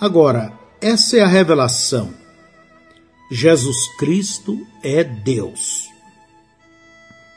Agora, 0.00 0.58
essa 0.80 1.18
é 1.18 1.20
a 1.20 1.26
revelação. 1.26 2.14
Jesus 3.30 3.76
Cristo 3.98 4.58
é 4.82 5.04
Deus. 5.04 5.88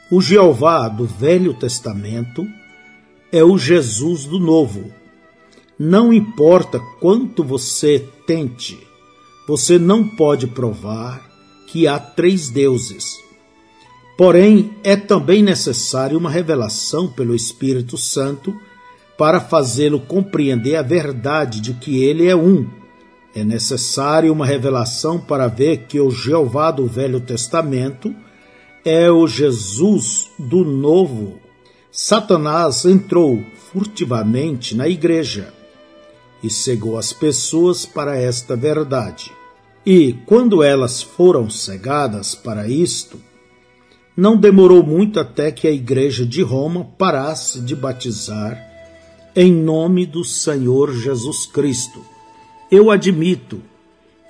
O 0.10 0.22
Jeová 0.22 0.88
do 0.88 1.06
Velho 1.06 1.54
Testamento 1.54 2.48
é 3.34 3.44
o 3.44 3.58
Jesus 3.58 4.24
do 4.24 4.40
Novo. 4.40 4.94
Não 5.78 6.14
importa 6.14 6.80
quanto 7.02 7.44
você 7.44 8.08
tente, 8.26 8.80
você 9.46 9.78
não 9.78 10.08
pode 10.08 10.48
provar 10.48 11.22
que 11.68 11.86
há 11.86 12.00
três 12.00 12.50
deuses. 12.50 13.18
Porém, 14.18 14.74
é 14.86 14.96
também 14.96 15.44
necessária 15.44 16.18
uma 16.18 16.30
revelação 16.30 17.12
pelo 17.12 17.36
Espírito 17.36 17.98
Santo 17.98 18.56
para 19.18 19.40
fazê-lo 19.40 20.00
compreender 20.00 20.76
a 20.76 20.82
verdade 20.82 21.62
de 21.62 21.74
que 21.74 22.04
ele 22.04 22.28
é 22.28 22.36
um. 22.36 22.68
É 23.36 23.44
necessária 23.44 24.32
uma 24.32 24.46
revelação 24.46 25.20
para 25.20 25.48
ver 25.48 25.86
que 25.88 26.00
o 26.00 26.12
Jeová 26.12 26.72
do 26.72 26.86
Velho 26.86 27.20
Testamento 27.20 28.14
é 28.86 29.10
o 29.10 29.28
Jesus 29.28 30.30
do 30.38 30.64
Novo. 30.64 31.40
Satanás 31.92 32.86
entrou 32.86 33.44
furtivamente 33.72 34.76
na 34.76 34.88
igreja 34.88 35.54
e 36.44 36.50
cegou 36.50 36.98
as 36.98 37.14
pessoas 37.14 37.86
para 37.86 38.18
esta 38.18 38.56
verdade. 38.56 39.32
E, 39.86 40.14
quando 40.26 40.64
elas 40.64 41.02
foram 41.02 41.50
cegadas 41.50 42.36
para 42.36 42.68
isto, 42.68 43.20
não 44.16 44.38
demorou 44.38 44.84
muito 44.84 45.20
até 45.20 45.52
que 45.52 45.68
a 45.68 45.72
Igreja 45.72 46.26
de 46.26 46.42
Roma 46.42 46.86
parasse 46.98 47.60
de 47.60 47.76
batizar 47.76 48.73
em 49.36 49.52
nome 49.52 50.06
do 50.06 50.24
Senhor 50.24 50.94
Jesus 50.94 51.46
Cristo. 51.48 52.06
Eu 52.72 52.92
admito 52.92 53.62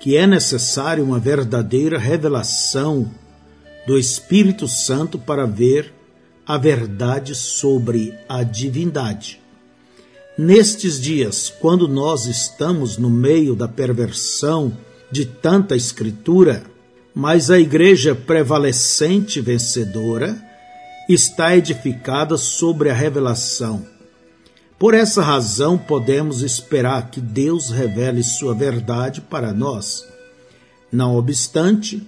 que 0.00 0.16
é 0.16 0.26
necessária 0.26 1.04
uma 1.04 1.18
verdadeira 1.18 1.98
revelação 1.98 3.10
do 3.86 3.98
Espírito 3.98 4.66
Santo 4.66 5.18
para 5.18 5.46
ver 5.46 5.92
a 6.46 6.56
verdade 6.56 7.34
sobre 7.34 8.14
a 8.28 8.42
divindade. 8.42 9.40
Nestes 10.36 11.00
dias, 11.00 11.52
quando 11.60 11.86
nós 11.86 12.26
estamos 12.26 12.98
no 12.98 13.08
meio 13.08 13.54
da 13.54 13.68
perversão 13.68 14.76
de 15.10 15.24
tanta 15.24 15.76
escritura, 15.76 16.64
mas 17.14 17.50
a 17.50 17.58
igreja 17.58 18.14
prevalecente 18.14 19.40
vencedora 19.40 20.36
está 21.08 21.56
edificada 21.56 22.36
sobre 22.36 22.90
a 22.90 22.94
revelação. 22.94 23.93
Por 24.78 24.92
essa 24.92 25.22
razão, 25.22 25.78
podemos 25.78 26.42
esperar 26.42 27.10
que 27.10 27.20
Deus 27.20 27.70
revele 27.70 28.22
sua 28.22 28.54
verdade 28.54 29.20
para 29.20 29.52
nós. 29.52 30.04
Não 30.90 31.16
obstante, 31.16 32.02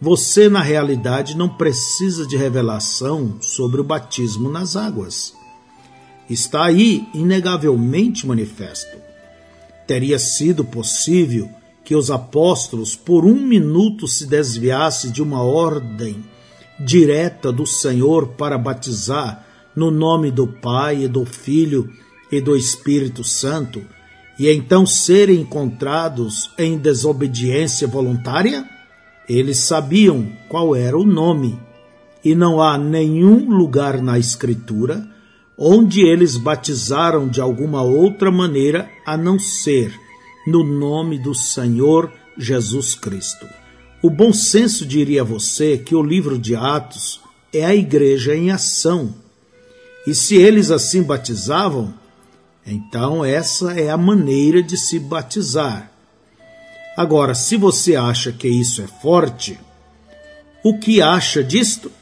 você 0.00 0.48
na 0.48 0.62
realidade 0.62 1.36
não 1.36 1.48
precisa 1.48 2.26
de 2.26 2.36
revelação 2.36 3.36
sobre 3.40 3.80
o 3.80 3.84
batismo 3.84 4.48
nas 4.48 4.74
águas. 4.74 5.34
Está 6.30 6.64
aí 6.64 7.06
inegavelmente 7.12 8.26
manifesto. 8.26 8.96
Teria 9.86 10.18
sido 10.18 10.64
possível 10.64 11.50
que 11.84 11.94
os 11.94 12.10
apóstolos 12.10 12.94
por 12.94 13.24
um 13.24 13.34
minuto 13.34 14.06
se 14.06 14.26
desviassem 14.26 15.10
de 15.10 15.22
uma 15.22 15.42
ordem 15.42 16.24
direta 16.78 17.50
do 17.50 17.66
Senhor 17.66 18.28
para 18.28 18.58
batizar 18.58 19.47
no 19.78 19.92
nome 19.92 20.32
do 20.32 20.44
Pai 20.44 21.04
e 21.04 21.08
do 21.08 21.24
Filho 21.24 21.88
e 22.32 22.40
do 22.40 22.56
Espírito 22.56 23.22
Santo 23.22 23.80
e 24.36 24.50
então 24.50 24.84
serem 24.84 25.40
encontrados 25.40 26.50
em 26.58 26.76
desobediência 26.76 27.86
voluntária? 27.86 28.68
Eles 29.28 29.58
sabiam 29.58 30.30
qual 30.48 30.74
era 30.74 30.98
o 30.98 31.06
nome 31.06 31.58
e 32.24 32.34
não 32.34 32.60
há 32.60 32.76
nenhum 32.76 33.48
lugar 33.48 34.02
na 34.02 34.18
Escritura 34.18 35.08
onde 35.56 36.00
eles 36.00 36.36
batizaram 36.36 37.28
de 37.28 37.40
alguma 37.40 37.82
outra 37.82 38.32
maneira 38.32 38.90
a 39.06 39.16
não 39.16 39.38
ser 39.38 39.92
no 40.46 40.64
nome 40.64 41.18
do 41.18 41.34
Senhor 41.34 42.12
Jesus 42.36 42.94
Cristo. 42.94 43.46
O 44.02 44.10
bom 44.10 44.32
senso 44.32 44.86
diria 44.86 45.22
a 45.22 45.24
você 45.24 45.76
que 45.78 45.94
o 45.94 46.02
livro 46.02 46.38
de 46.38 46.54
Atos 46.54 47.20
é 47.52 47.64
a 47.64 47.74
igreja 47.74 48.34
em 48.34 48.50
ação. 48.50 49.12
E 50.08 50.14
se 50.14 50.36
eles 50.36 50.70
assim 50.70 51.02
batizavam, 51.02 51.92
então 52.66 53.22
essa 53.22 53.78
é 53.78 53.90
a 53.90 53.96
maneira 53.98 54.62
de 54.62 54.74
se 54.74 54.98
batizar. 54.98 55.92
Agora, 56.96 57.34
se 57.34 57.58
você 57.58 57.94
acha 57.94 58.32
que 58.32 58.48
isso 58.48 58.80
é 58.80 58.86
forte, 58.86 59.60
o 60.64 60.78
que 60.78 61.02
acha 61.02 61.44
disto? 61.44 61.92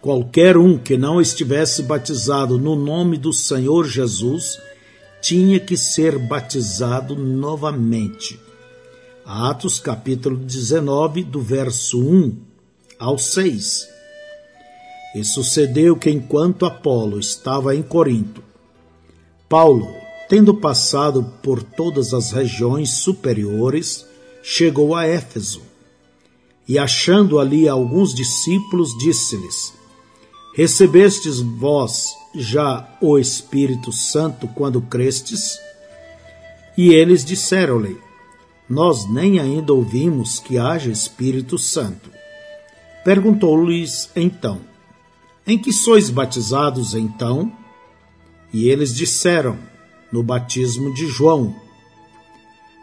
Qualquer 0.00 0.56
um 0.56 0.76
que 0.76 0.96
não 0.96 1.20
estivesse 1.20 1.84
batizado 1.84 2.58
no 2.58 2.74
nome 2.74 3.16
do 3.16 3.32
Senhor 3.32 3.86
Jesus 3.86 4.58
tinha 5.20 5.60
que 5.60 5.76
ser 5.76 6.18
batizado 6.18 7.14
novamente. 7.14 8.40
Atos 9.24 9.78
capítulo 9.78 10.36
19, 10.36 11.22
do 11.22 11.40
verso 11.40 12.00
1 12.00 12.36
ao 12.98 13.16
6. 13.16 13.91
E 15.14 15.24
sucedeu 15.24 15.96
que 15.96 16.10
enquanto 16.10 16.64
Apolo 16.64 17.18
estava 17.18 17.76
em 17.76 17.82
Corinto, 17.82 18.42
Paulo, 19.48 19.94
tendo 20.28 20.54
passado 20.54 21.22
por 21.42 21.62
todas 21.62 22.14
as 22.14 22.30
regiões 22.32 22.88
superiores, 22.90 24.06
chegou 24.42 24.94
a 24.94 25.04
Éfeso. 25.06 25.60
E 26.66 26.78
achando 26.78 27.38
ali 27.38 27.68
alguns 27.68 28.14
discípulos, 28.14 28.96
disse-lhes: 28.96 29.74
Recebestes 30.54 31.40
vós 31.40 32.14
já 32.34 32.96
o 33.00 33.18
Espírito 33.18 33.92
Santo 33.92 34.48
quando 34.48 34.80
crestes? 34.80 35.58
E 36.76 36.94
eles 36.94 37.24
disseram-lhe: 37.24 37.98
Nós 38.68 39.06
nem 39.06 39.38
ainda 39.38 39.74
ouvimos 39.74 40.38
que 40.38 40.56
haja 40.56 40.90
Espírito 40.90 41.58
Santo. 41.58 42.10
Perguntou-lhes 43.04 44.08
então: 44.16 44.60
Em 45.46 45.58
que 45.58 45.72
sois 45.72 46.10
batizados 46.10 46.94
então? 46.94 47.52
E 48.52 48.68
eles 48.68 48.94
disseram: 48.94 49.58
No 50.12 50.22
batismo 50.22 50.92
de 50.94 51.06
João. 51.06 51.54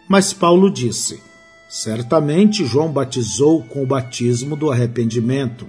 Mas 0.07 0.33
Paulo 0.33 0.69
disse: 0.69 1.21
Certamente 1.69 2.65
João 2.65 2.91
batizou 2.91 3.63
com 3.63 3.83
o 3.83 3.87
batismo 3.87 4.55
do 4.55 4.71
arrependimento 4.71 5.67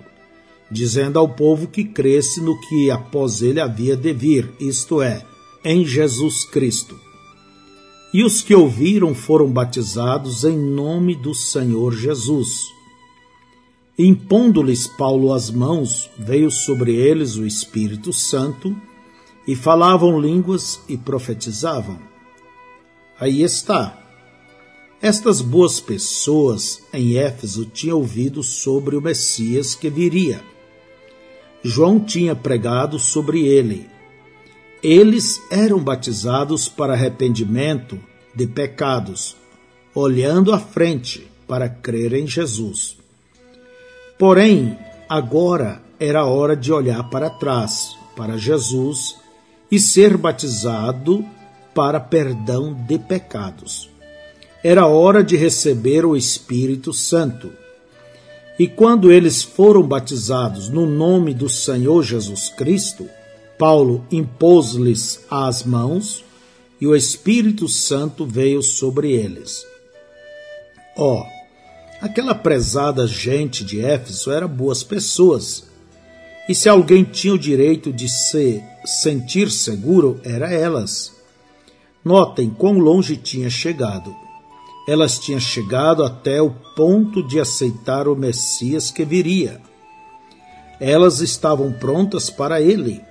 dizendo 0.71 1.19
ao 1.19 1.29
povo 1.29 1.67
que 1.67 1.83
cresce 1.83 2.41
no 2.41 2.59
que 2.61 2.91
após 2.91 3.43
ele 3.43 3.61
havia 3.61 3.97
de 3.97 4.13
vir, 4.13 4.49
isto 4.61 5.03
é, 5.03 5.25
em 5.65 5.85
Jesus 5.85 6.45
Cristo. 6.45 6.97
E 8.15 8.23
os 8.23 8.41
que 8.41 8.55
ouviram 8.55 9.15
foram 9.15 9.51
batizados 9.51 10.45
em 10.45 10.57
nome 10.57 11.17
do 11.17 11.35
Senhor 11.35 11.93
Jesus. 11.93 12.49
Impondo-lhes 14.03 14.87
Paulo 14.87 15.33
as 15.33 15.51
mãos, 15.51 16.11
veio 16.17 16.51
sobre 16.51 16.95
eles 16.95 17.37
o 17.37 17.47
Espírito 17.47 18.13
Santo, 18.13 18.75
e 19.47 19.55
falavam 19.57 20.21
línguas 20.21 20.81
e 20.89 20.97
profetizavam. 20.97 21.99
Aí 23.19 23.43
está. 23.43 23.99
Estas 25.03 25.41
boas 25.41 25.81
pessoas 25.81 26.83
em 26.93 27.17
Éfeso 27.17 27.67
tinham 27.67 27.99
ouvido 27.99 28.43
sobre 28.43 28.97
o 28.97 29.01
Messias 29.01 29.75
que 29.75 29.91
viria 29.91 30.43
João 31.63 32.01
tinha 32.01 32.35
pregado 32.35 32.99
sobre 32.99 33.47
ele. 33.47 33.87
Eles 34.83 35.43
eram 35.51 35.79
batizados 35.79 36.69
para 36.69 36.95
arrependimento 36.95 38.01
de 38.35 38.47
pecados, 38.47 39.37
olhando 39.95 40.55
à 40.55 40.59
frente 40.59 41.31
para 41.47 41.69
crer 41.69 42.15
em 42.15 42.27
Jesus. 42.27 43.00
Porém, 44.21 44.79
agora 45.09 45.83
era 45.99 46.25
hora 46.25 46.55
de 46.55 46.73
olhar 46.73 47.11
para 47.11 47.29
trás, 47.29 47.97
para 48.15 48.39
Jesus, 48.39 49.17
e 49.69 49.81
ser 49.81 50.17
batizado 50.17 51.25
para 51.75 51.99
perdão 51.99 52.73
de 52.73 53.01
pecados. 53.01 53.91
Era 54.63 54.87
hora 54.87 55.25
de 55.25 55.37
receber 55.37 56.05
o 56.05 56.17
Espírito 56.17 56.93
Santo 56.93 57.51
e 58.61 58.69
quando 58.69 59.11
eles 59.11 59.43
foram 59.43 59.83
batizados 59.83 60.69
no 60.69 60.85
nome 60.85 61.33
do 61.33 61.49
Senhor 61.49 62.03
Jesus 62.03 62.51
Cristo, 62.51 63.09
Paulo 63.59 64.05
impôs-lhes 64.13 65.25
as 65.31 65.63
mãos 65.65 66.23
e 66.79 66.87
o 66.87 66.95
Espírito 66.95 67.67
Santo 67.69 68.27
veio 68.27 68.63
sobre 68.63 69.13
eles. 69.13 69.65
Ó, 70.95 71.23
oh, 71.23 71.40
aquela 72.01 72.35
prezada 72.35 73.07
gente 73.07 73.65
de 73.65 73.81
Éfeso 73.85 74.31
era 74.31 74.49
boas 74.49 74.83
pessoas. 74.83 75.69
E 76.49 76.55
se 76.55 76.69
alguém 76.69 77.05
tinha 77.05 77.35
o 77.35 77.39
direito 77.39 77.93
de 77.93 78.09
se 78.09 78.63
sentir 78.85 79.51
seguro, 79.51 80.21
era 80.25 80.51
elas. 80.51 81.13
Notem 82.05 82.51
quão 82.51 82.79
longe 82.79 83.17
tinha 83.17 83.51
chegado. 83.51 84.15
Elas 84.89 85.19
tinham 85.19 85.39
chegado 85.39 86.03
até 86.03 86.41
o 86.41 86.51
ponto 86.75 87.23
de 87.23 87.39
aceitar 87.39 88.09
o 88.09 88.17
Messias 88.17 88.91
que 88.91 89.05
viria. 89.05 89.61
Elas 90.81 91.21
estavam 91.21 91.71
prontas 91.73 92.31
para 92.31 92.61
ele. 92.61 93.05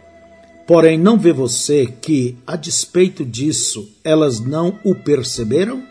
Porém, 0.65 0.97
não 0.99 1.17
vê 1.17 1.31
você 1.31 1.85
que, 1.85 2.37
a 2.45 2.55
despeito 2.55 3.23
disso, 3.23 3.87
elas 4.03 4.39
não 4.39 4.79
o 4.83 4.95
perceberam? 4.95 5.83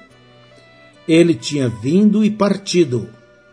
Ele 1.08 1.34
tinha 1.34 1.70
vindo 1.70 2.22
e 2.22 2.30
partido. 2.30 3.08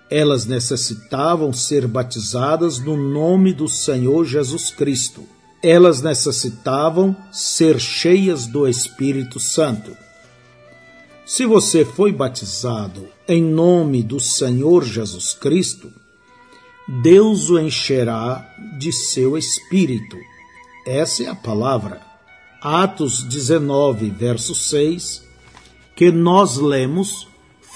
Elas 0.10 0.46
necessitavam 0.46 1.54
ser 1.54 1.88
batizadas 1.88 2.80
no 2.80 2.98
nome 2.98 3.54
do 3.54 3.70
Senhor 3.70 4.26
Jesus 4.26 4.70
Cristo. 4.70 5.24
Elas 5.64 6.02
necessitavam 6.02 7.16
ser 7.32 7.80
cheias 7.80 8.46
do 8.46 8.68
Espírito 8.68 9.40
Santo. 9.40 9.96
Se 11.26 11.46
você 11.46 11.84
foi 11.84 12.12
batizado 12.12 13.08
em 13.28 13.42
nome 13.42 14.04
do 14.04 14.20
Senhor 14.20 14.84
Jesus 14.84 15.34
Cristo, 15.34 15.92
Deus 16.88 17.50
o 17.50 17.58
encherá 17.58 18.48
de 18.78 18.92
seu 18.92 19.36
espírito. 19.36 20.18
Essa 20.86 21.24
é 21.24 21.28
a 21.28 21.34
palavra. 21.34 22.00
Atos 22.62 23.24
19, 23.24 24.12
verso 24.12 24.54
6, 24.54 25.24
que 25.96 26.12
nós 26.12 26.58
lemos 26.58 27.28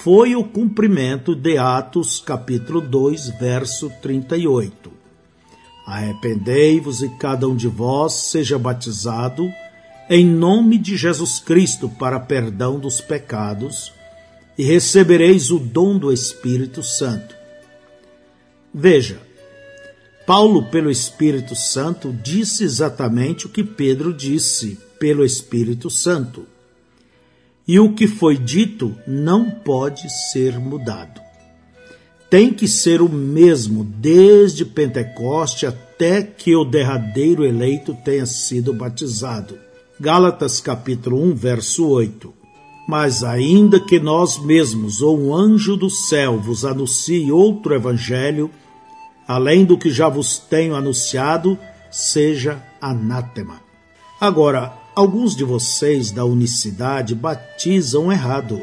foi 0.02 0.34
o 0.34 0.42
cumprimento 0.42 1.34
de 1.34 1.58
Atos 1.58 2.20
capítulo 2.20 2.80
2, 2.80 3.38
verso 3.38 3.90
38. 4.00 4.90
Arrependei-vos 5.86 7.02
e 7.02 7.08
cada 7.18 7.46
um 7.46 7.54
de 7.54 7.68
vós 7.68 8.14
seja 8.14 8.58
batizado 8.58 9.52
em 10.08 10.24
nome 10.24 10.78
de 10.78 10.96
Jesus 10.96 11.38
Cristo 11.38 11.86
para 11.86 12.18
perdão 12.18 12.78
dos 12.78 13.02
pecados 13.02 13.92
e 14.56 14.64
recebereis 14.64 15.50
o 15.50 15.58
dom 15.58 15.98
do 15.98 16.10
Espírito 16.10 16.82
Santo. 16.82 17.34
Veja, 18.72 19.20
Paulo, 20.26 20.64
pelo 20.70 20.90
Espírito 20.90 21.54
Santo, 21.54 22.10
disse 22.22 22.64
exatamente 22.64 23.44
o 23.44 23.50
que 23.50 23.62
Pedro 23.62 24.14
disse 24.14 24.78
pelo 24.98 25.26
Espírito 25.26 25.90
Santo 25.90 26.46
e 27.70 27.78
o 27.78 27.92
que 27.92 28.08
foi 28.08 28.36
dito 28.36 28.96
não 29.06 29.48
pode 29.48 30.10
ser 30.32 30.58
mudado. 30.58 31.20
Tem 32.28 32.52
que 32.52 32.66
ser 32.66 33.00
o 33.00 33.08
mesmo 33.08 33.84
desde 33.84 34.64
Pentecoste 34.64 35.66
até 35.66 36.20
que 36.20 36.56
o 36.56 36.64
derradeiro 36.64 37.44
eleito 37.44 37.96
tenha 38.04 38.26
sido 38.26 38.74
batizado. 38.74 39.56
Gálatas 40.00 40.60
capítulo 40.60 41.22
1, 41.22 41.34
verso 41.36 41.86
8. 41.86 42.34
Mas 42.88 43.22
ainda 43.22 43.78
que 43.78 44.00
nós 44.00 44.36
mesmos 44.44 45.00
ou 45.00 45.16
um 45.16 45.32
anjo 45.32 45.76
do 45.76 45.88
céu 45.88 46.40
vos 46.40 46.64
anuncie 46.64 47.30
outro 47.30 47.72
evangelho, 47.72 48.50
além 49.28 49.64
do 49.64 49.78
que 49.78 49.92
já 49.92 50.08
vos 50.08 50.38
tenho 50.38 50.74
anunciado, 50.74 51.56
seja 51.88 52.60
anátema. 52.80 53.60
Agora, 54.20 54.74
Alguns 55.00 55.34
de 55.34 55.44
vocês 55.44 56.10
da 56.10 56.26
unicidade 56.26 57.14
batizam 57.14 58.12
errado. 58.12 58.60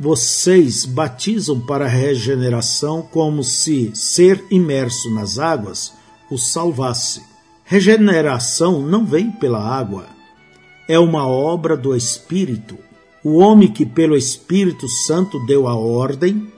Vocês 0.00 0.86
batizam 0.86 1.60
para 1.60 1.86
regeneração 1.86 3.02
como 3.02 3.44
se 3.44 3.90
ser 3.94 4.42
imerso 4.50 5.10
nas 5.10 5.38
águas 5.38 5.92
os 6.30 6.50
salvasse. 6.50 7.22
Regeneração 7.62 8.80
não 8.80 9.04
vem 9.04 9.30
pela 9.30 9.60
água. 9.62 10.06
É 10.88 10.98
uma 10.98 11.26
obra 11.26 11.76
do 11.76 11.94
Espírito. 11.94 12.78
O 13.22 13.36
homem 13.36 13.70
que 13.70 13.84
pelo 13.84 14.16
Espírito 14.16 14.88
Santo 14.88 15.38
deu 15.44 15.68
a 15.68 15.76
ordem, 15.76 16.50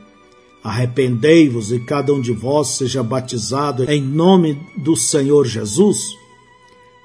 arrependei-vos 0.63 1.73
e 1.73 1.81
cada 1.81 2.15
um 2.15 2.21
de 2.21 2.33
vós 2.33 2.69
seja 2.69 3.03
batizado 3.03 3.83
em 3.91 4.01
nome 4.01 4.65
do 4.77 4.95
Senhor 4.95 5.45
Jesus, 5.45 6.07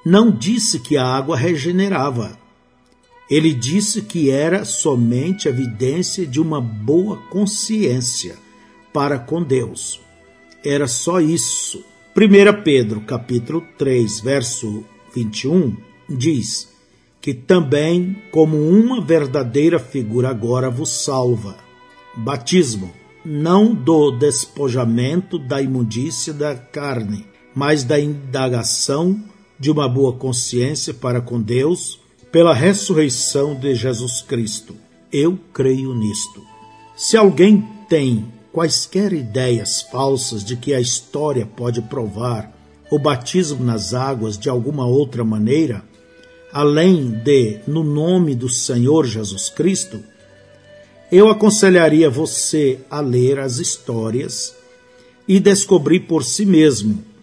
não 0.04 0.30
disse 0.30 0.78
que 0.80 0.96
a 0.96 1.04
água 1.06 1.36
regenerava. 1.36 2.38
Ele 3.30 3.54
disse 3.54 4.02
que 4.02 4.30
era 4.30 4.64
somente 4.64 5.48
evidência 5.48 6.26
de 6.26 6.40
uma 6.40 6.60
boa 6.60 7.16
consciência 7.30 8.36
para 8.92 9.18
com 9.18 9.42
Deus. 9.42 10.00
Era 10.62 10.86
só 10.86 11.20
isso. 11.20 11.82
1 12.14 12.62
Pedro, 12.62 13.00
capítulo 13.00 13.66
3, 13.78 14.20
verso 14.20 14.84
21, 15.14 15.76
diz 16.08 16.72
que 17.20 17.32
também, 17.32 18.22
como 18.30 18.58
uma 18.58 19.00
verdadeira 19.00 19.78
figura 19.78 20.28
agora 20.28 20.68
vos 20.68 20.90
salva. 20.90 21.56
Batismo, 22.14 22.92
não 23.24 23.74
do 23.74 24.10
despojamento 24.10 25.38
da 25.38 25.62
imundícia 25.62 26.34
da 26.34 26.54
carne, 26.54 27.26
mas 27.54 27.82
da 27.82 27.98
indagação 27.98 29.18
de 29.64 29.70
uma 29.70 29.88
boa 29.88 30.12
consciência 30.12 30.92
para 30.92 31.22
com 31.22 31.40
Deus 31.40 31.98
pela 32.30 32.52
ressurreição 32.52 33.54
de 33.54 33.74
Jesus 33.74 34.20
Cristo. 34.20 34.76
Eu 35.10 35.38
creio 35.54 35.94
nisto. 35.94 36.42
Se 36.94 37.16
alguém 37.16 37.66
tem 37.88 38.30
quaisquer 38.52 39.14
ideias 39.14 39.80
falsas 39.80 40.44
de 40.44 40.54
que 40.54 40.74
a 40.74 40.80
história 40.82 41.46
pode 41.46 41.80
provar 41.80 42.54
o 42.90 42.98
batismo 42.98 43.64
nas 43.64 43.94
águas 43.94 44.36
de 44.36 44.50
alguma 44.50 44.86
outra 44.86 45.24
maneira, 45.24 45.82
além 46.52 47.10
de 47.10 47.60
no 47.66 47.82
nome 47.82 48.34
do 48.34 48.50
Senhor 48.50 49.06
Jesus 49.06 49.48
Cristo, 49.48 49.98
eu 51.10 51.30
aconselharia 51.30 52.10
você 52.10 52.80
a 52.90 53.00
ler 53.00 53.38
as 53.38 53.56
histórias 53.56 54.54
e 55.26 55.40
descobrir 55.40 56.00
por 56.00 56.22
si 56.22 56.44
mesmo 56.44 57.13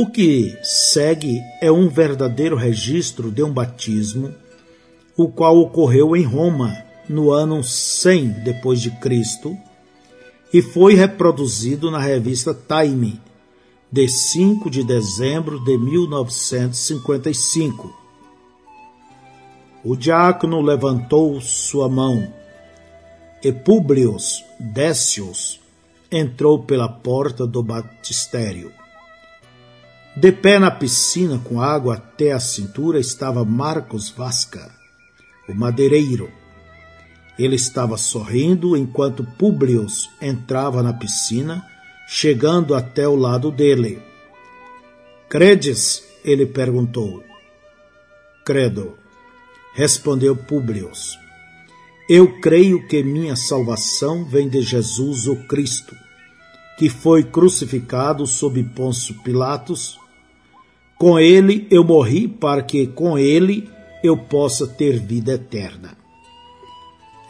o 0.00 0.06
que 0.06 0.56
segue 0.62 1.42
é 1.60 1.70
um 1.70 1.86
verdadeiro 1.86 2.56
registro 2.56 3.30
de 3.30 3.42
um 3.42 3.52
batismo, 3.52 4.34
o 5.14 5.28
qual 5.28 5.58
ocorreu 5.58 6.16
em 6.16 6.22
Roma 6.22 6.74
no 7.06 7.30
ano 7.30 7.62
100 7.62 8.30
depois 8.42 8.80
de 8.80 8.90
Cristo 8.92 9.54
e 10.54 10.62
foi 10.62 10.94
reproduzido 10.94 11.90
na 11.90 11.98
revista 11.98 12.54
Time 12.54 13.20
de 13.92 14.08
5 14.08 14.70
de 14.70 14.82
dezembro 14.82 15.62
de 15.62 15.76
1955. 15.76 17.94
O 19.84 19.94
diácono 19.94 20.62
levantou 20.62 21.38
sua 21.42 21.90
mão 21.90 22.26
e 23.44 23.52
Publio 23.52 24.16
Décius 24.58 25.60
entrou 26.10 26.60
pela 26.60 26.88
porta 26.88 27.46
do 27.46 27.62
batistério. 27.62 28.72
De 30.16 30.32
pé 30.32 30.58
na 30.58 30.72
piscina 30.72 31.38
com 31.38 31.60
água 31.60 31.94
até 31.94 32.32
a 32.32 32.40
cintura 32.40 32.98
estava 32.98 33.44
Marcos 33.44 34.10
Vasca, 34.10 34.70
o 35.48 35.54
madeireiro. 35.54 36.28
Ele 37.38 37.54
estava 37.54 37.96
sorrindo 37.96 38.76
enquanto 38.76 39.24
Publio 39.24 39.86
entrava 40.20 40.82
na 40.82 40.92
piscina, 40.92 41.64
chegando 42.08 42.74
até 42.74 43.06
o 43.06 43.14
lado 43.14 43.52
dele. 43.52 44.02
Credes? 45.28 46.04
ele 46.24 46.44
perguntou. 46.44 47.22
Credo, 48.44 48.98
respondeu 49.72 50.34
Publio. 50.34 50.90
Eu 52.08 52.40
creio 52.40 52.86
que 52.88 53.02
minha 53.02 53.36
salvação 53.36 54.24
vem 54.24 54.48
de 54.48 54.60
Jesus 54.60 55.28
o 55.28 55.36
Cristo, 55.46 55.96
que 56.76 56.88
foi 56.88 57.22
crucificado 57.22 58.26
sob 58.26 58.62
Pôncio 58.64 59.14
Pilatos 59.22 59.99
com 61.00 61.18
ele 61.18 61.66
eu 61.70 61.82
morri 61.82 62.28
para 62.28 62.62
que 62.62 62.86
com 62.86 63.18
ele 63.18 63.66
eu 64.04 64.18
possa 64.18 64.66
ter 64.66 65.00
vida 65.00 65.32
eterna. 65.32 65.96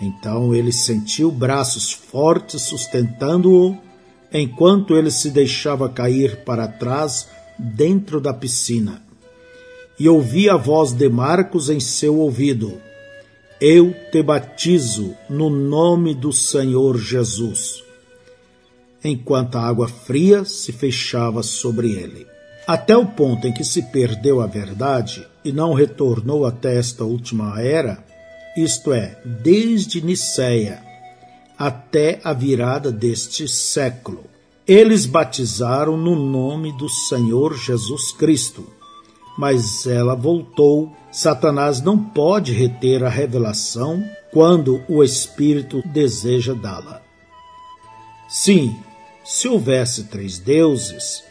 Então 0.00 0.52
ele 0.52 0.72
sentiu 0.72 1.30
braços 1.30 1.92
fortes 1.92 2.62
sustentando-o, 2.62 3.78
enquanto 4.32 4.96
ele 4.96 5.08
se 5.08 5.30
deixava 5.30 5.88
cair 5.88 6.42
para 6.42 6.66
trás 6.66 7.28
dentro 7.56 8.20
da 8.20 8.34
piscina. 8.34 9.04
E 10.00 10.08
ouvi 10.08 10.50
a 10.50 10.56
voz 10.56 10.90
de 10.90 11.08
Marcos 11.08 11.70
em 11.70 11.78
seu 11.78 12.18
ouvido: 12.18 12.76
Eu 13.60 13.94
te 14.10 14.20
batizo 14.20 15.14
no 15.28 15.48
nome 15.48 16.12
do 16.12 16.32
Senhor 16.32 16.98
Jesus. 16.98 17.84
Enquanto 19.04 19.58
a 19.58 19.62
água 19.62 19.86
fria 19.86 20.44
se 20.44 20.72
fechava 20.72 21.40
sobre 21.44 21.92
ele 21.92 22.29
até 22.66 22.96
o 22.96 23.06
ponto 23.06 23.46
em 23.46 23.52
que 23.52 23.64
se 23.64 23.82
perdeu 23.82 24.40
a 24.40 24.46
verdade 24.46 25.26
e 25.44 25.52
não 25.52 25.72
retornou 25.72 26.46
até 26.46 26.76
esta 26.76 27.04
última 27.04 27.60
era, 27.60 28.04
isto 28.56 28.92
é, 28.92 29.18
desde 29.24 30.04
Niceia 30.04 30.82
até 31.58 32.20
a 32.24 32.32
virada 32.32 32.90
deste 32.90 33.46
século. 33.46 34.24
Eles 34.66 35.04
batizaram 35.04 35.96
no 35.96 36.16
nome 36.16 36.72
do 36.72 36.88
Senhor 36.88 37.54
Jesus 37.54 38.12
Cristo, 38.12 38.66
mas 39.36 39.86
ela 39.86 40.14
voltou. 40.14 40.90
Satanás 41.12 41.82
não 41.82 41.98
pode 41.98 42.52
reter 42.52 43.04
a 43.04 43.08
revelação 43.08 44.02
quando 44.32 44.82
o 44.88 45.02
Espírito 45.04 45.82
deseja 45.86 46.54
dá-la. 46.54 47.02
Sim, 48.28 48.74
se 49.24 49.48
houvesse 49.48 50.04
três 50.04 50.38
deuses, 50.38 51.24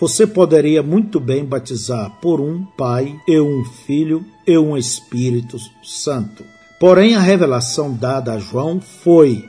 você 0.00 0.26
poderia 0.26 0.82
muito 0.82 1.18
bem 1.18 1.44
batizar 1.44 2.18
por 2.20 2.40
um 2.40 2.64
Pai 2.64 3.18
e 3.26 3.40
um 3.40 3.64
Filho 3.64 4.24
e 4.46 4.56
um 4.56 4.76
Espírito 4.76 5.58
Santo. 5.82 6.44
Porém, 6.78 7.16
a 7.16 7.20
revelação 7.20 7.92
dada 7.92 8.34
a 8.34 8.38
João 8.38 8.80
foi 8.80 9.44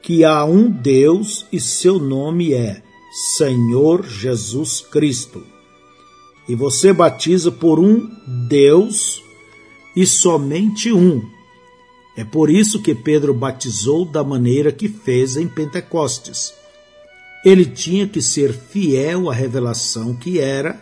que 0.00 0.24
há 0.24 0.44
um 0.44 0.70
Deus 0.70 1.46
e 1.52 1.60
seu 1.60 1.98
nome 1.98 2.54
é 2.54 2.82
Senhor 3.36 4.06
Jesus 4.06 4.80
Cristo. 4.80 5.42
E 6.48 6.54
você 6.54 6.92
batiza 6.92 7.50
por 7.50 7.78
um 7.78 8.10
Deus 8.48 9.22
e 9.94 10.06
somente 10.06 10.92
um. 10.92 11.22
É 12.16 12.24
por 12.24 12.48
isso 12.48 12.80
que 12.80 12.94
Pedro 12.94 13.34
batizou 13.34 14.04
da 14.04 14.22
maneira 14.22 14.72
que 14.72 14.88
fez 14.88 15.36
em 15.36 15.48
Pentecostes. 15.48 16.54
Ele 17.44 17.66
tinha 17.66 18.08
que 18.08 18.22
ser 18.22 18.52
fiel 18.52 19.30
à 19.30 19.34
revelação 19.34 20.14
que 20.14 20.38
era. 20.40 20.80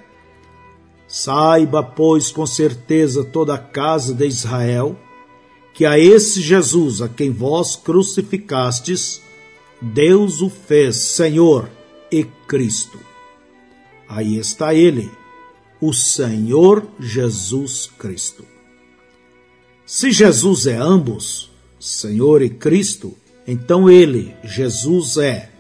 Saiba, 1.09 1.83
pois, 1.83 2.31
com 2.31 2.47
certeza 2.47 3.25
toda 3.25 3.55
a 3.55 3.59
casa 3.59 4.15
de 4.15 4.27
Israel, 4.27 4.97
que 5.75 5.85
a 5.85 5.99
esse 5.99 6.41
Jesus 6.41 7.03
a 7.03 7.09
quem 7.09 7.31
vós 7.31 7.77
crucificastes, 7.77 9.21
Deus 9.81 10.41
o 10.41 10.49
fez 10.49 10.97
Senhor 10.97 11.69
e 12.11 12.25
Cristo. 12.47 12.99
Aí 14.09 14.39
está 14.39 14.75
ele, 14.75 15.11
o 15.81 15.93
Senhor 15.93 16.87
Jesus 17.01 17.91
Cristo. 17.99 18.45
Se 19.85 20.13
Jesus 20.13 20.67
é 20.67 20.77
ambos, 20.77 21.51
Senhor 21.81 22.41
e 22.41 22.49
Cristo, 22.49 23.17
então 23.47 23.91
ele, 23.91 24.35
Jesus, 24.45 25.17
é, 25.17 25.52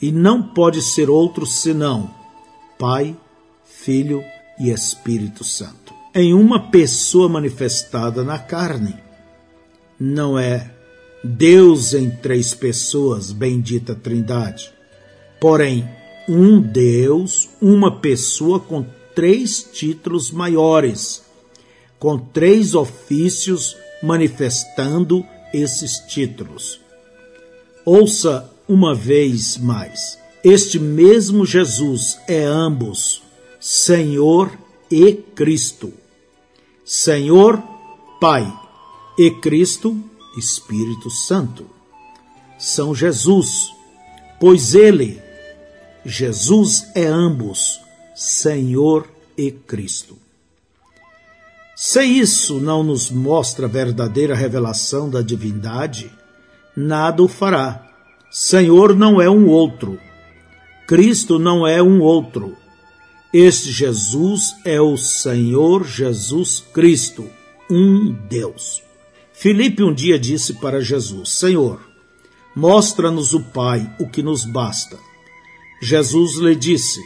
e 0.00 0.12
não 0.12 0.42
pode 0.42 0.82
ser 0.82 1.08
outro 1.08 1.46
senão 1.46 2.10
Pai, 2.78 3.16
Filho 3.64 4.22
e 4.58 4.70
Espírito 4.70 5.44
Santo. 5.44 5.94
Em 6.14 6.34
uma 6.34 6.70
pessoa 6.70 7.28
manifestada 7.28 8.22
na 8.22 8.38
carne. 8.38 8.96
Não 9.98 10.38
é 10.38 10.70
Deus 11.24 11.94
em 11.94 12.10
três 12.10 12.54
pessoas, 12.54 13.32
bendita 13.32 13.94
Trindade. 13.94 14.72
Porém, 15.40 15.88
um 16.28 16.60
Deus, 16.60 17.48
uma 17.60 18.00
pessoa 18.00 18.60
com 18.60 18.84
três 19.14 19.62
títulos 19.62 20.30
maiores, 20.30 21.22
com 21.98 22.18
três 22.18 22.74
ofícios 22.74 23.76
manifestando 24.02 25.24
esses 25.52 25.98
títulos. 26.00 26.80
Ouça 27.84 28.50
uma 28.68 28.94
vez 28.94 29.56
mais: 29.56 30.18
este 30.42 30.78
mesmo 30.78 31.44
Jesus 31.44 32.18
é 32.28 32.44
ambos 32.44 33.22
Senhor 33.60 34.56
e 34.88 35.12
Cristo. 35.12 35.92
Senhor, 36.84 37.60
Pai, 38.20 38.46
e 39.18 39.28
Cristo, 39.30 39.96
Espírito 40.38 41.10
Santo. 41.10 41.66
São 42.56 42.94
Jesus, 42.94 43.74
pois 44.38 44.74
Ele 44.74 45.20
Jesus 46.04 46.86
é 46.94 47.06
ambos, 47.06 47.80
Senhor 48.14 49.08
e 49.36 49.50
Cristo. 49.50 50.16
Se 51.74 52.04
isso 52.04 52.60
não 52.60 52.84
nos 52.84 53.10
mostra 53.10 53.66
a 53.66 53.68
verdadeira 53.68 54.36
revelação 54.36 55.10
da 55.10 55.22
divindade, 55.22 56.08
nada 56.76 57.20
o 57.20 57.26
fará. 57.26 57.85
Senhor 58.38 58.94
não 58.94 59.18
é 59.18 59.30
um 59.30 59.48
outro. 59.48 59.98
Cristo 60.86 61.38
não 61.38 61.66
é 61.66 61.82
um 61.82 62.02
outro. 62.02 62.54
Este 63.32 63.72
Jesus 63.72 64.54
é 64.62 64.78
o 64.78 64.94
Senhor 64.98 65.86
Jesus 65.86 66.62
Cristo, 66.70 67.30
um 67.70 68.12
Deus. 68.28 68.82
Filipe 69.32 69.82
um 69.82 69.90
dia 69.90 70.18
disse 70.18 70.52
para 70.52 70.82
Jesus: 70.82 71.30
Senhor, 71.30 71.80
mostra-nos 72.54 73.32
o 73.32 73.40
Pai, 73.40 73.90
o 73.98 74.06
que 74.06 74.22
nos 74.22 74.44
basta. 74.44 74.98
Jesus 75.80 76.36
lhe 76.36 76.54
disse: 76.54 77.00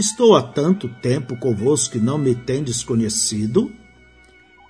Estou 0.00 0.34
há 0.34 0.42
tanto 0.42 0.88
tempo 1.00 1.38
convosco 1.38 1.92
que 1.92 2.00
não 2.00 2.18
me 2.18 2.34
tendes 2.34 2.82
conhecido? 2.82 3.70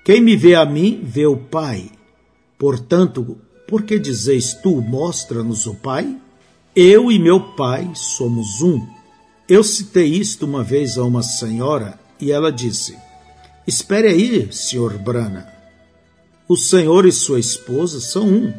Quem 0.04 0.20
me 0.20 0.36
vê 0.36 0.56
a 0.56 0.66
mim, 0.66 1.00
vê 1.02 1.24
o 1.24 1.38
Pai. 1.38 1.90
Portanto, 2.58 3.38
por 3.70 3.84
que 3.84 4.00
dizeis 4.00 4.52
tu, 4.52 4.82
mostra-nos 4.82 5.64
o 5.64 5.74
Pai? 5.76 6.16
Eu 6.74 7.10
e 7.10 7.20
meu 7.20 7.40
Pai 7.54 7.88
somos 7.94 8.60
um. 8.60 8.84
Eu 9.48 9.62
citei 9.62 10.06
isto 10.06 10.44
uma 10.44 10.64
vez 10.64 10.98
a 10.98 11.04
uma 11.04 11.22
senhora 11.22 11.96
e 12.20 12.32
ela 12.32 12.50
disse: 12.50 12.98
Espere 13.64 14.08
aí, 14.08 14.52
senhor 14.52 14.98
Brana. 14.98 15.48
O 16.48 16.56
senhor 16.56 17.06
e 17.06 17.12
sua 17.12 17.38
esposa 17.38 18.00
são 18.00 18.26
um. 18.26 18.52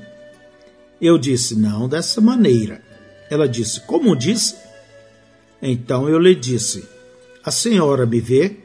Eu 1.02 1.18
disse: 1.18 1.58
Não 1.58 1.90
dessa 1.90 2.22
maneira. 2.22 2.82
Ela 3.30 3.50
disse: 3.50 3.82
Como 3.82 4.16
disse? 4.16 4.56
Então 5.62 6.08
eu 6.08 6.20
lhe 6.20 6.34
disse: 6.34 6.88
A 7.44 7.52
senhora 7.52 8.06
me 8.06 8.22
vê? 8.22 8.56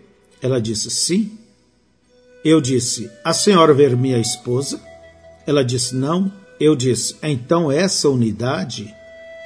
Ela 0.41 0.61
disse: 0.61 0.91
Sim. 0.91 1.37
Eu 2.45 2.61
disse: 2.61 3.11
A 3.25 3.33
senhora 3.33 3.75
vê 3.75 3.89
minha 3.97 4.19
esposa? 4.19 4.81
Ela 5.47 5.65
disse: 5.65 5.95
Não. 5.95 6.33
Eu 6.59 6.75
disse: 6.75 7.17
Então 7.23 7.71
essa 7.71 8.09
unidade 8.09 8.93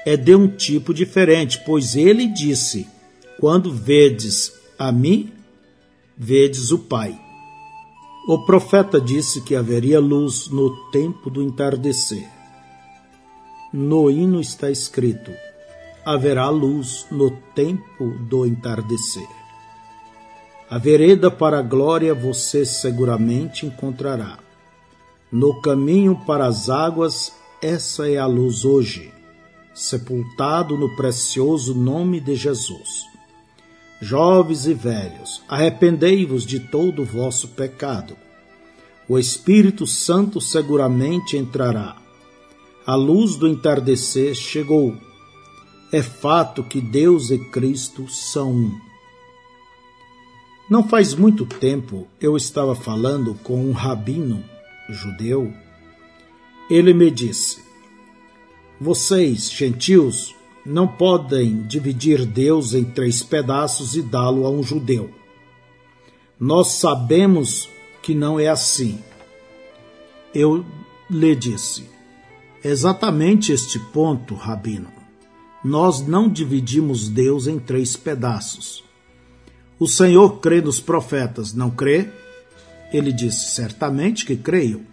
é 0.07 0.17
de 0.17 0.35
um 0.35 0.49
tipo 0.49 0.95
diferente, 0.95 1.61
pois 1.67 1.97
ele 1.97 2.27
disse: 2.27 2.87
Quando 3.39 3.73
vedes 3.73 4.53
a 4.79 4.91
mim, 4.91 5.33
vedes 6.17 6.71
o 6.71 6.79
Pai. 6.79 7.19
O 8.29 8.45
profeta 8.45 9.01
disse 9.01 9.41
que 9.41 9.57
haveria 9.57 9.99
luz 9.99 10.49
no 10.49 10.91
tempo 10.91 11.31
do 11.31 11.43
entardecer. 11.43 12.29
No 13.73 14.11
hino 14.11 14.41
está 14.41 14.71
escrito: 14.71 15.33
haverá 16.05 16.49
luz 16.49 17.07
no 17.11 17.31
tempo 17.55 18.11
do 18.29 18.47
entardecer. 18.47 19.29
A 20.69 20.79
vereda 20.79 21.31
para 21.31 21.59
a 21.59 21.63
glória 21.63 22.15
você 22.15 22.65
seguramente 22.65 23.67
encontrará. 23.67 24.39
No 25.33 25.61
caminho 25.61 26.21
para 26.27 26.47
as 26.47 26.69
águas, 26.69 27.33
essa 27.63 28.09
é 28.09 28.19
a 28.19 28.27
luz 28.27 28.65
hoje, 28.65 29.13
sepultado 29.75 30.77
no 30.77 30.95
precioso 30.97 31.75
nome 31.75 32.21
de 32.21 32.35
Jesus. 32.35 33.05
Jovens 34.01 34.67
e 34.67 34.75
velhos, 34.75 35.43
arrependei-vos 35.49 36.45
de 36.45 36.59
todo 36.59 37.03
o 37.03 37.05
vosso 37.05 37.49
pecado. 37.49 38.17
O 39.09 39.19
Espírito 39.19 39.87
Santo 39.87 40.41
seguramente 40.41 41.37
entrará 41.37 42.01
a 42.91 42.97
luz 42.97 43.37
do 43.37 43.47
entardecer 43.47 44.35
chegou. 44.35 44.97
É 45.93 46.03
fato 46.03 46.65
que 46.65 46.81
Deus 46.81 47.31
e 47.31 47.39
Cristo 47.39 48.09
são 48.09 48.51
um. 48.51 48.81
Não 50.69 50.89
faz 50.89 51.15
muito 51.15 51.47
tempo 51.47 52.09
eu 52.21 52.37
estava 52.37 52.75
falando 52.75 53.35
com 53.45 53.65
um 53.65 53.71
rabino 53.71 54.43
judeu. 54.93 55.53
Ele 56.69 56.93
me 56.93 57.11
disse: 57.11 57.63
Vocês, 58.81 59.51
gentios, 59.51 60.35
não 60.65 60.87
podem 60.87 61.63
dividir 61.63 62.25
Deus 62.27 62.75
em 62.75 62.85
três 62.85 63.23
pedaços 63.23 63.97
e 63.97 64.03
dá-lo 64.03 64.47
a 64.47 64.51
um 64.51 64.63
judeu. 64.63 65.11
Nós 66.39 66.69
sabemos 66.75 67.69
que 68.03 68.15
não 68.15 68.39
é 68.39 68.49
assim. 68.49 68.99
Eu 70.35 70.65
lhe 71.11 71.35
disse: 71.35 71.85
Exatamente 72.63 73.53
este 73.53 73.79
ponto, 73.79 74.35
Rabino. 74.35 74.91
Nós 75.65 76.07
não 76.07 76.29
dividimos 76.29 77.09
Deus 77.09 77.47
em 77.47 77.59
três 77.59 77.97
pedaços. 77.97 78.83
O 79.79 79.87
Senhor 79.87 80.41
crê 80.41 80.61
nos 80.61 80.81
profetas, 80.81 81.53
não 81.53 81.71
crê? 81.71 82.11
Ele 82.93 83.13
disse: 83.13 83.51
Certamente 83.51 84.25
que 84.25 84.37
creio. 84.37 84.87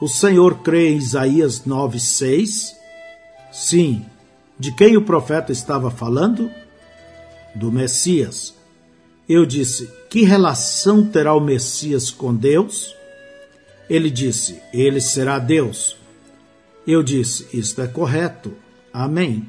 O 0.00 0.08
Senhor 0.08 0.62
crê 0.62 0.90
em 0.90 0.96
Isaías 0.96 1.62
9,6? 1.64 2.74
Sim. 3.52 4.04
De 4.58 4.72
quem 4.74 4.96
o 4.96 5.02
profeta 5.02 5.52
estava 5.52 5.90
falando? 5.90 6.50
Do 7.54 7.70
Messias. 7.70 8.54
Eu 9.28 9.46
disse: 9.46 9.88
Que 10.10 10.22
relação 10.22 11.06
terá 11.06 11.34
o 11.34 11.40
Messias 11.40 12.10
com 12.10 12.34
Deus? 12.34 12.94
Ele 13.88 14.10
disse: 14.10 14.60
Ele 14.72 15.00
será 15.00 15.38
Deus. 15.38 15.96
Eu 16.86 17.02
disse: 17.02 17.46
Isto 17.52 17.82
é 17.82 17.86
correto. 17.86 18.52
Amém. 18.92 19.46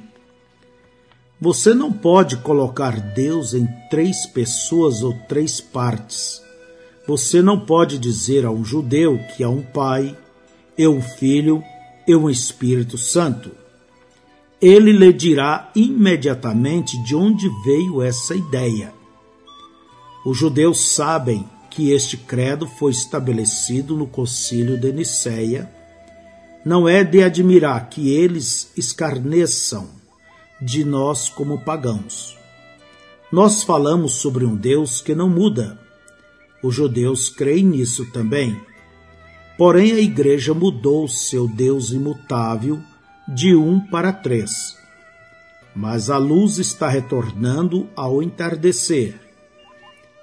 Você 1.41 1.73
não 1.73 1.91
pode 1.91 2.37
colocar 2.37 2.99
Deus 2.99 3.53
em 3.53 3.67
três 3.89 4.25
pessoas 4.25 5.03
ou 5.03 5.13
três 5.27 5.59
partes. 5.59 6.41
Você 7.05 7.41
não 7.41 7.59
pode 7.59 7.97
dizer 7.97 8.45
a 8.45 8.51
um 8.51 8.63
judeu 8.63 9.19
que 9.35 9.43
há 9.43 9.49
um 9.49 9.61
Pai, 9.61 10.17
e 10.77 10.87
um 10.87 11.01
Filho 11.01 11.63
e 12.07 12.15
um 12.15 12.29
Espírito 12.29 12.97
Santo. 12.97 13.51
Ele 14.61 14.91
lhe 14.91 15.11
dirá 15.11 15.71
imediatamente 15.75 17.01
de 17.03 17.15
onde 17.15 17.49
veio 17.63 18.01
essa 18.01 18.35
ideia. 18.35 18.93
Os 20.25 20.37
judeus 20.37 20.79
sabem 20.79 21.45
que 21.69 21.91
este 21.91 22.15
credo 22.15 22.65
foi 22.65 22.91
estabelecido 22.91 23.95
no 23.97 24.07
Concílio 24.07 24.79
de 24.79 24.91
Nicéia. 24.91 25.69
Não 26.63 26.87
é 26.87 27.03
de 27.03 27.21
admirar 27.21 27.89
que 27.89 28.09
eles 28.09 28.71
escarneçam 28.77 29.89
de 30.61 30.85
nós 30.85 31.27
como 31.27 31.59
pagãos. 31.59 32.37
Nós 33.31 33.63
falamos 33.63 34.13
sobre 34.13 34.45
um 34.45 34.55
Deus 34.55 35.01
que 35.01 35.13
não 35.13 35.29
muda. 35.29 35.82
Os 36.63 36.73
judeus 36.73 37.29
creem 37.29 37.65
nisso 37.65 38.09
também. 38.11 38.59
Porém, 39.57 39.91
a 39.91 39.99
igreja 39.99 40.53
mudou 40.53 41.07
seu 41.07 41.47
Deus 41.47 41.91
imutável 41.91 42.79
de 43.27 43.53
um 43.53 43.79
para 43.79 44.13
três. 44.13 44.77
Mas 45.75 46.09
a 46.09 46.17
luz 46.17 46.57
está 46.57 46.87
retornando 46.87 47.89
ao 47.95 48.23
entardecer. 48.23 49.19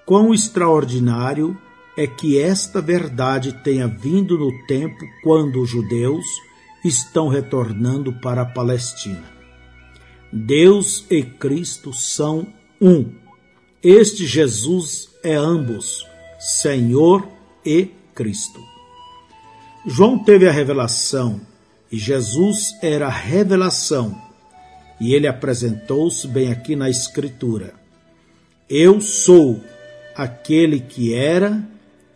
Quão 0.06 0.32
extraordinário 0.32 1.56
é 1.96 2.06
que 2.06 2.38
esta 2.38 2.80
verdade 2.80 3.52
tenha 3.62 3.86
vindo 3.86 4.38
no 4.38 4.50
tempo 4.66 5.04
quando 5.22 5.60
os 5.60 5.68
judeus 5.68 6.24
estão 6.84 7.28
retornando 7.28 8.12
para 8.14 8.42
a 8.42 8.46
Palestina. 8.46 9.30
Deus 10.32 11.04
e 11.10 11.22
Cristo 11.22 11.92
são 11.92 12.46
um. 12.80 13.12
Este 13.82 14.26
Jesus 14.26 15.10
é 15.22 15.34
ambos, 15.34 16.06
Senhor 16.40 17.28
e 17.62 17.90
Cristo. 18.14 18.60
João 19.86 20.18
teve 20.18 20.48
a 20.48 20.50
revelação 20.50 21.38
e 21.92 21.98
Jesus 21.98 22.78
era 22.80 23.08
a 23.08 23.10
revelação, 23.10 24.16
e 25.00 25.12
ele 25.12 25.26
apresentou-se 25.26 26.26
bem 26.26 26.50
aqui 26.50 26.74
na 26.74 26.88
Escritura. 26.88 27.74
Eu 28.68 29.00
sou 29.00 29.60
aquele 30.14 30.80
que 30.80 31.12
era, 31.12 31.62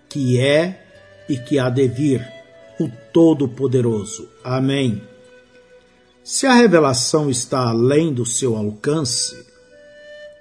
que 0.08 0.40
é 0.40 0.86
e 1.28 1.36
que 1.36 1.58
há 1.58 1.68
de 1.68 1.86
vir, 1.88 2.26
o 2.80 2.88
Todo-Poderoso. 3.12 4.28
Amém. 4.42 5.02
Se 6.22 6.46
a 6.46 6.54
revelação 6.54 7.28
está 7.28 7.68
além 7.68 8.12
do 8.12 8.24
seu 8.24 8.56
alcance, 8.56 9.44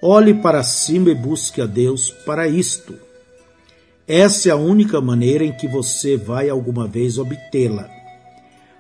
olhe 0.02 0.34
para 0.34 0.64
cima 0.64 1.10
e 1.10 1.16
busque 1.16 1.60
a 1.60 1.66
Deus 1.66 2.12
para 2.26 2.48
isto. 2.48 2.98
Essa 4.08 4.50
é 4.50 4.52
a 4.52 4.58
única 4.58 5.00
maneira 5.00 5.46
em 5.46 5.54
que 5.54 5.66
você 5.66 6.18
vai 6.18 6.50
alguma 6.50 6.88
vez 6.88 7.18
obtê-la. 7.18 7.90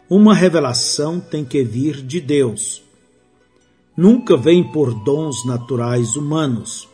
Uma 0.10 0.36
revelação 0.36 1.20
tem 1.20 1.46
que 1.46 1.64
vir 1.64 2.02
de 2.02 2.20
Deus. 2.20 2.84
Nunca 3.96 4.36
vem 4.36 4.70
por 4.72 4.94
dons 4.94 5.46
naturais 5.46 6.18
humanos, 6.18 6.90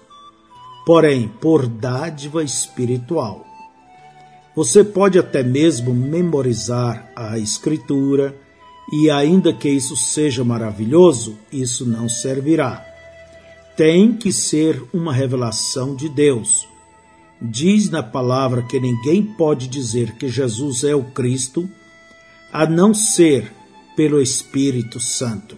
porém 0.85 1.27
por 1.27 1.65
dádiva 1.65 2.43
espiritual. 2.43 3.45
Você 4.55 4.83
pode 4.83 5.17
até 5.17 5.41
mesmo 5.41 5.91
memorizar 5.91 7.11
a 7.15 7.39
Escritura, 7.39 8.35
e 8.91 9.09
ainda 9.09 9.53
que 9.53 9.69
isso 9.69 9.95
seja 9.95 10.43
maravilhoso, 10.43 11.37
isso 11.51 11.85
não 11.85 12.07
servirá. 12.07 12.85
Tem 13.75 14.13
que 14.13 14.31
ser 14.31 14.83
uma 14.93 15.13
revelação 15.13 15.95
de 15.95 16.09
Deus. 16.09 16.67
Diz 17.41 17.89
na 17.89 18.03
palavra 18.03 18.63
que 18.63 18.79
ninguém 18.79 19.23
pode 19.23 19.67
dizer 19.67 20.15
que 20.17 20.27
Jesus 20.27 20.83
é 20.83 20.93
o 20.93 21.03
Cristo 21.03 21.69
a 22.51 22.65
não 22.65 22.93
ser 22.93 23.51
pelo 23.95 24.21
Espírito 24.21 24.99
Santo. 24.99 25.57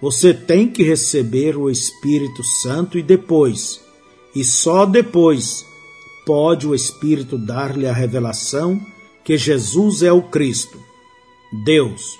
Você 0.00 0.34
tem 0.34 0.68
que 0.68 0.82
receber 0.82 1.56
o 1.56 1.70
Espírito 1.70 2.42
Santo 2.42 2.98
e 2.98 3.02
depois, 3.02 3.80
e 4.34 4.44
só 4.44 4.84
depois, 4.84 5.64
pode 6.26 6.66
o 6.66 6.74
Espírito 6.74 7.38
dar-lhe 7.38 7.86
a 7.86 7.92
revelação 7.92 8.80
que 9.24 9.38
Jesus 9.38 10.02
é 10.02 10.12
o 10.12 10.22
Cristo, 10.22 10.78
Deus, 11.64 12.18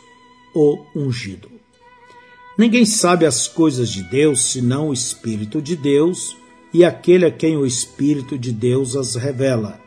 o 0.55 0.79
ungido. 0.97 1.51
Ninguém 2.57 2.87
sabe 2.87 3.27
as 3.27 3.49
coisas 3.49 3.91
de 3.91 4.03
Deus 4.05 4.53
senão 4.53 4.89
o 4.89 4.95
Espírito 4.95 5.61
de 5.61 5.77
Deus 5.77 6.37
e 6.75 6.85
aquele 6.85 7.25
a 7.25 7.31
quem 7.31 7.57
o 7.57 7.65
Espírito 7.65 8.37
de 8.37 8.51
Deus 8.51 8.97
as 8.97 9.15
revela. 9.15 9.79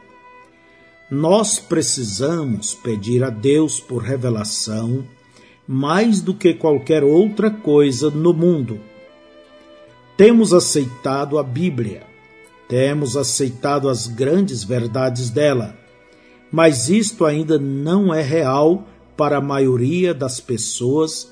Nós 1.12 1.60
precisamos 1.60 2.74
pedir 2.74 3.26
a 3.26 3.30
Deus 3.30 3.78
por 3.78 4.02
revelação 4.02 5.06
mais 5.68 6.22
do 6.22 6.34
que 6.34 6.54
qualquer 6.54 7.04
outra 7.04 7.52
coisa 7.52 8.10
no 8.10 8.34
mundo. 8.34 8.80
Temos 10.16 10.54
aceitado 10.54 11.38
a 11.38 11.44
Bíblia, 11.44 12.04
temos 12.70 13.18
aceitado 13.18 13.90
as 13.90 14.08
grandes 14.08 14.64
verdades 14.64 15.30
dela, 15.30 15.78
mas 16.50 16.90
isto 16.90 17.26
ainda 17.26 17.60
não 17.60 18.14
é 18.14 18.22
real 18.22 18.88
para 19.18 19.38
a 19.38 19.42
maioria 19.42 20.14
das 20.14 20.40
pessoas, 20.40 21.30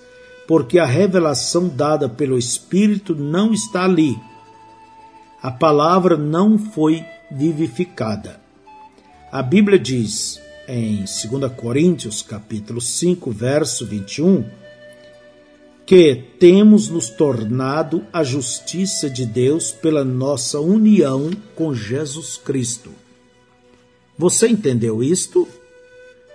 porque 0.47 0.77
a 0.77 0.85
revelação 0.85 1.69
dada 1.69 2.09
pelo 2.09 2.37
Espírito 2.37 3.15
não 3.15 3.53
está 3.53 3.85
ali. 3.85 4.17
A 5.45 5.51
palavra 5.51 6.17
não 6.17 6.57
foi 6.57 7.05
vivificada. 7.29 8.41
A 9.31 9.43
Bíblia 9.43 9.77
diz 9.77 10.41
em 10.67 11.05
2 11.05 11.53
Coríntios, 11.55 12.23
capítulo 12.23 12.81
5, 12.81 13.29
verso 13.29 13.85
21, 13.85 14.43
que 15.85 16.15
temos 16.39 16.89
nos 16.89 17.09
tornado 17.09 18.03
a 18.11 18.23
justiça 18.23 19.07
de 19.07 19.23
Deus 19.23 19.69
pela 19.69 20.03
nossa 20.03 20.59
união 20.59 21.29
com 21.53 21.75
Jesus 21.75 22.37
Cristo. 22.37 22.89
Você 24.17 24.47
entendeu 24.47 25.03
isto? 25.03 25.47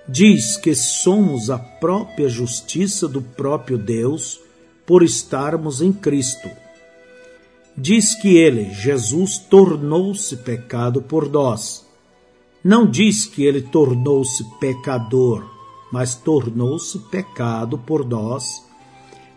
diz 0.09 0.57
que 0.57 0.73
somos 0.73 1.51
a 1.51 1.59
própria 1.59 2.29
justiça 2.29 3.09
do 3.09 3.21
próprio 3.21 3.77
Deus 3.77 4.39
por 4.87 5.03
estarmos 5.03 5.83
em 5.83 5.93
Cristo. 5.93 6.49
Diz 7.83 8.15
que 8.15 8.37
ele, 8.37 8.75
Jesus, 8.75 9.39
tornou-se 9.39 10.37
pecado 10.37 11.01
por 11.01 11.31
nós. 11.31 11.87
Não 12.63 12.87
diz 12.87 13.25
que 13.25 13.43
ele 13.43 13.63
tornou-se 13.63 14.45
pecador, 14.61 15.51
mas 15.91 16.15
tornou-se 16.15 16.99
pecado 17.11 17.79
por 17.79 18.05
nós, 18.05 18.63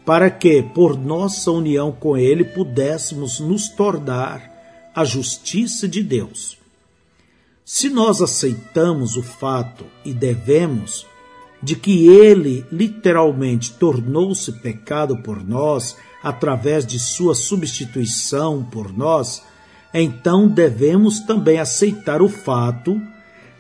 para 0.05 0.29
que, 0.29 0.61
por 0.61 0.97
nossa 0.97 1.51
união 1.51 1.89
com 1.89 2.17
ele, 2.17 2.43
pudéssemos 2.43 3.39
nos 3.39 3.69
tornar 3.69 4.91
a 4.93 5.05
justiça 5.05 5.87
de 5.87 6.03
Deus. 6.03 6.57
Se 7.63 7.89
nós 7.89 8.21
aceitamos 8.21 9.15
o 9.15 9.23
fato 9.23 9.85
e 10.03 10.13
devemos 10.13 11.07
de 11.61 11.77
que 11.77 12.09
ele 12.09 12.65
literalmente 12.69 13.71
tornou-se 13.75 14.51
pecado 14.59 15.23
por 15.23 15.41
nós 15.41 15.95
através 16.23 16.85
de 16.85 16.97
sua 16.97 17.35
substituição 17.35 18.63
por 18.63 18.95
nós, 18.95 19.43
então 19.93 20.47
devemos 20.47 21.19
também 21.19 21.59
aceitar 21.59 22.21
o 22.21 22.29
fato 22.29 22.99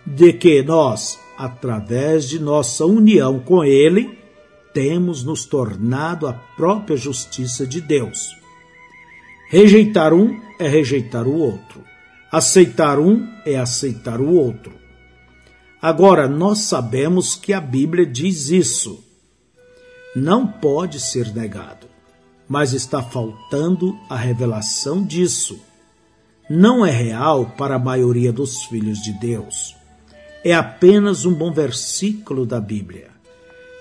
de 0.05 0.33
que 0.33 0.63
nós, 0.63 1.19
através 1.37 2.27
de 2.27 2.39
nossa 2.39 2.85
união 2.85 3.39
com 3.39 3.63
ele, 3.63 4.17
temos 4.73 5.23
nos 5.23 5.45
tornado 5.45 6.25
a 6.25 6.33
própria 6.33 6.97
justiça 6.97 7.67
de 7.67 7.79
Deus. 7.79 8.35
Rejeitar 9.49 10.13
um 10.13 10.39
é 10.57 10.67
rejeitar 10.67 11.27
o 11.27 11.37
outro. 11.37 11.83
Aceitar 12.31 12.97
um 12.97 13.27
é 13.45 13.55
aceitar 13.55 14.19
o 14.19 14.33
outro. 14.33 14.73
Agora, 15.79 16.27
nós 16.27 16.59
sabemos 16.59 17.35
que 17.35 17.53
a 17.53 17.61
Bíblia 17.61 18.05
diz 18.05 18.49
isso. 18.49 19.03
Não 20.15 20.47
pode 20.47 20.99
ser 20.99 21.33
negado, 21.35 21.87
mas 22.47 22.73
está 22.73 23.01
faltando 23.01 23.97
a 24.09 24.15
revelação 24.15 25.03
disso. 25.03 25.59
Não 26.49 26.85
é 26.85 26.91
real 26.91 27.53
para 27.57 27.75
a 27.75 27.79
maioria 27.79 28.31
dos 28.31 28.63
filhos 28.63 28.99
de 28.99 29.13
Deus. 29.13 29.75
É 30.43 30.53
apenas 30.53 31.25
um 31.25 31.33
bom 31.33 31.51
versículo 31.51 32.45
da 32.45 32.59
Bíblia. 32.59 33.07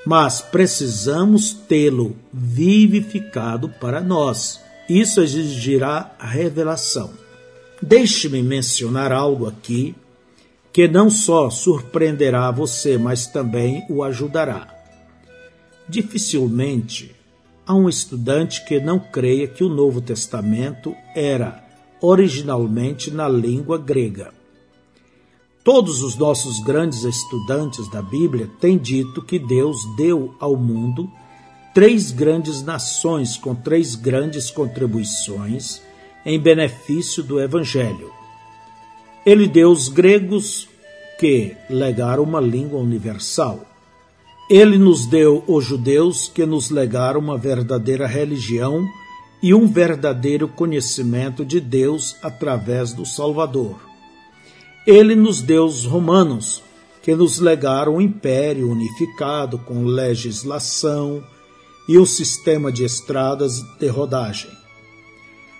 Mas 0.07 0.41
precisamos 0.41 1.53
tê-lo 1.53 2.17
vivificado 2.33 3.69
para 3.69 4.01
nós. 4.01 4.61
Isso 4.89 5.21
exigirá 5.21 6.15
revelação. 6.19 7.11
Deixe-me 7.81 8.43
mencionar 8.43 9.13
algo 9.13 9.49
aqui 9.49 9.95
que 10.73 10.89
não 10.89 11.11
só 11.11 11.51
surpreenderá 11.51 12.51
você, 12.51 12.97
mas 12.97 13.27
também 13.27 13.85
o 13.91 14.03
ajudará. 14.03 14.69
Dificilmente 15.89 17.15
a 17.73 17.75
um 17.75 17.89
estudante 17.89 18.65
que 18.65 18.79
não 18.79 18.99
creia 18.99 19.49
que 19.49 19.65
o 19.65 19.69
Novo 19.69 20.01
Testamento 20.01 20.95
era 21.15 21.65
originalmente 22.03 23.11
na 23.11 23.27
língua 23.29 23.79
grega. 23.79 24.33
Todos 25.65 26.03
os 26.03 26.17
nossos 26.17 26.61
grandes 26.61 27.05
estudantes 27.05 27.89
da 27.89 28.03
Bíblia 28.03 28.51
têm 28.61 28.77
dito 28.77 29.23
que 29.23 29.39
Deus 29.39 29.79
deu 29.97 30.35
ao 30.39 30.55
mundo 30.55 31.11
três 31.73 32.11
grandes 32.11 32.63
nações 32.63 33.39
com 33.39 33.55
três 33.55 33.95
grandes 33.95 34.51
contribuições 34.51 35.81
em 36.27 36.39
benefício 36.39 37.23
do 37.23 37.41
Evangelho. 37.41 38.13
Ele 39.25 39.47
deu 39.47 39.71
os 39.71 39.89
gregos 39.89 40.69
que 41.19 41.57
legaram 41.71 42.23
uma 42.25 42.41
língua 42.41 42.81
universal. 42.81 43.72
Ele 44.51 44.77
nos 44.77 45.07
deu 45.07 45.43
os 45.47 45.65
judeus 45.65 46.29
que 46.29 46.45
nos 46.45 46.71
legaram 46.71 47.21
uma 47.21 47.39
verdadeira 47.39 48.07
religião 48.07 48.87
e 49.43 49.55
um 49.55 49.67
verdadeiro 49.67 50.47
conhecimento 50.47 51.45
de 51.45 51.61
Deus 51.61 52.17
através 52.23 52.93
do 52.93 53.05
Salvador. 53.05 53.81
Ele 54.87 55.15
nos 55.15 55.41
deu 55.41 55.65
os 55.65 55.85
romanos, 55.85 56.63
que 57.03 57.15
nos 57.15 57.39
legaram 57.39 57.97
um 57.97 58.01
império 58.01 58.71
unificado 58.71 59.59
com 59.59 59.85
legislação 59.85 61.23
e 61.89 61.99
o 61.99 62.07
sistema 62.07 62.71
de 62.71 62.85
estradas 62.85 63.61
de 63.79 63.89
rodagem. 63.89 64.51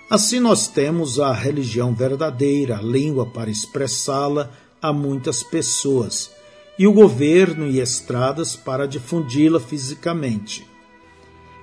Assim 0.09 0.39
nós 0.39 0.67
temos 0.67 1.19
a 1.19 1.33
religião 1.33 1.93
verdadeira, 1.93 2.77
a 2.77 2.81
língua 2.81 3.25
para 3.25 3.49
expressá-la 3.49 4.51
a 4.81 4.93
muitas 4.93 5.41
pessoas, 5.43 6.29
e 6.77 6.87
o 6.87 6.93
governo 6.93 7.67
e 7.67 7.79
estradas 7.79 8.55
para 8.55 8.87
difundi-la 8.87 9.59
fisicamente. 9.59 10.65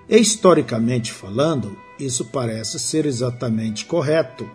E, 0.08 0.18
historicamente 0.18 1.12
falando, 1.12 1.76
isso 1.98 2.24
parece 2.26 2.78
ser 2.78 3.06
exatamente 3.06 3.84
correto. 3.84 4.48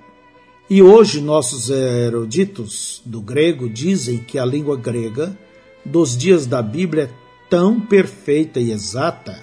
E 0.70 0.82
hoje 0.82 1.22
nossos 1.22 1.70
eruditos 1.70 3.02
do 3.06 3.22
grego 3.22 3.70
dizem 3.70 4.18
que 4.18 4.40
a 4.40 4.46
língua 4.46 4.76
grega 4.76 5.38
dos 5.86 6.18
dias 6.18 6.48
da 6.48 6.62
Bíblia 6.62 7.04
é 7.04 7.50
tão 7.50 7.80
perfeita 7.80 8.60
e 8.60 8.72
exata 8.72 9.40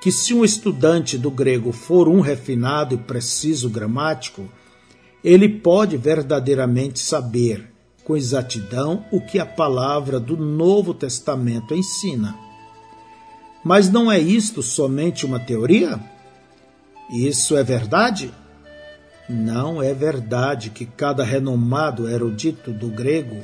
que 0.00 0.10
se 0.10 0.34
um 0.34 0.44
estudante 0.44 1.16
do 1.16 1.30
grego 1.30 1.72
for 1.72 2.08
um 2.08 2.20
refinado 2.20 2.94
e 2.94 2.98
preciso 2.98 3.70
gramático, 3.70 4.48
ele 5.22 5.48
pode 5.48 5.96
verdadeiramente 5.96 6.98
saber 6.98 7.73
com 8.04 8.16
exatidão 8.16 9.04
o 9.10 9.20
que 9.20 9.38
a 9.38 9.46
palavra 9.46 10.20
do 10.20 10.36
Novo 10.36 10.92
Testamento 10.92 11.74
ensina. 11.74 12.34
Mas 13.64 13.90
não 13.90 14.12
é 14.12 14.18
isto 14.18 14.62
somente 14.62 15.24
uma 15.24 15.40
teoria? 15.40 15.98
Isso 17.10 17.56
é 17.56 17.64
verdade? 17.64 18.30
Não 19.28 19.82
é 19.82 19.94
verdade 19.94 20.68
que 20.68 20.84
cada 20.84 21.24
renomado 21.24 22.08
erudito 22.08 22.70
do 22.70 22.88
grego 22.88 23.40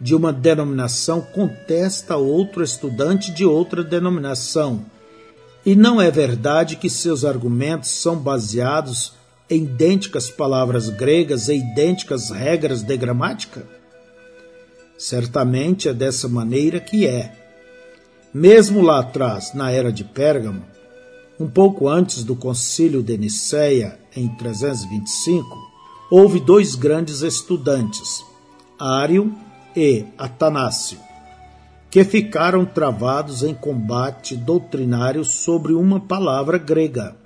de 0.00 0.14
uma 0.14 0.32
denominação 0.32 1.20
contesta 1.20 2.16
outro 2.16 2.62
estudante 2.62 3.32
de 3.32 3.44
outra 3.44 3.82
denominação. 3.82 4.84
E 5.66 5.74
não 5.74 6.00
é 6.00 6.08
verdade 6.08 6.76
que 6.76 6.88
seus 6.88 7.24
argumentos 7.24 7.90
são 7.90 8.16
baseados 8.16 9.14
em 9.50 9.64
idênticas 9.64 10.30
palavras 10.30 10.88
gregas 10.88 11.48
e 11.48 11.56
idênticas 11.56 12.30
regras 12.30 12.82
de 12.82 12.96
gramática? 12.96 13.77
Certamente 14.98 15.88
é 15.88 15.94
dessa 15.94 16.28
maneira 16.28 16.80
que 16.80 17.06
é. 17.06 17.32
Mesmo 18.34 18.82
lá 18.82 18.98
atrás, 18.98 19.54
na 19.54 19.70
era 19.70 19.92
de 19.92 20.02
Pérgamo, 20.02 20.64
um 21.38 21.48
pouco 21.48 21.88
antes 21.88 22.24
do 22.24 22.34
concílio 22.34 23.00
de 23.00 23.16
Nicéia, 23.16 23.96
em 24.16 24.26
325, 24.26 25.56
houve 26.10 26.40
dois 26.40 26.74
grandes 26.74 27.20
estudantes, 27.20 28.24
Ário 28.76 29.32
e 29.76 30.04
Atanácio, 30.18 30.98
que 31.88 32.02
ficaram 32.02 32.64
travados 32.66 33.44
em 33.44 33.54
combate 33.54 34.36
doutrinário 34.36 35.24
sobre 35.24 35.74
uma 35.74 36.00
palavra 36.00 36.58
grega. 36.58 37.16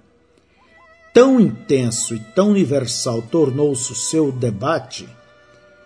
Tão 1.15 1.41
intenso 1.41 2.15
e 2.15 2.21
tão 2.35 2.51
universal 2.51 3.23
tornou-se 3.23 3.91
o 3.93 3.97
seu 3.97 4.31
debate 4.31 5.09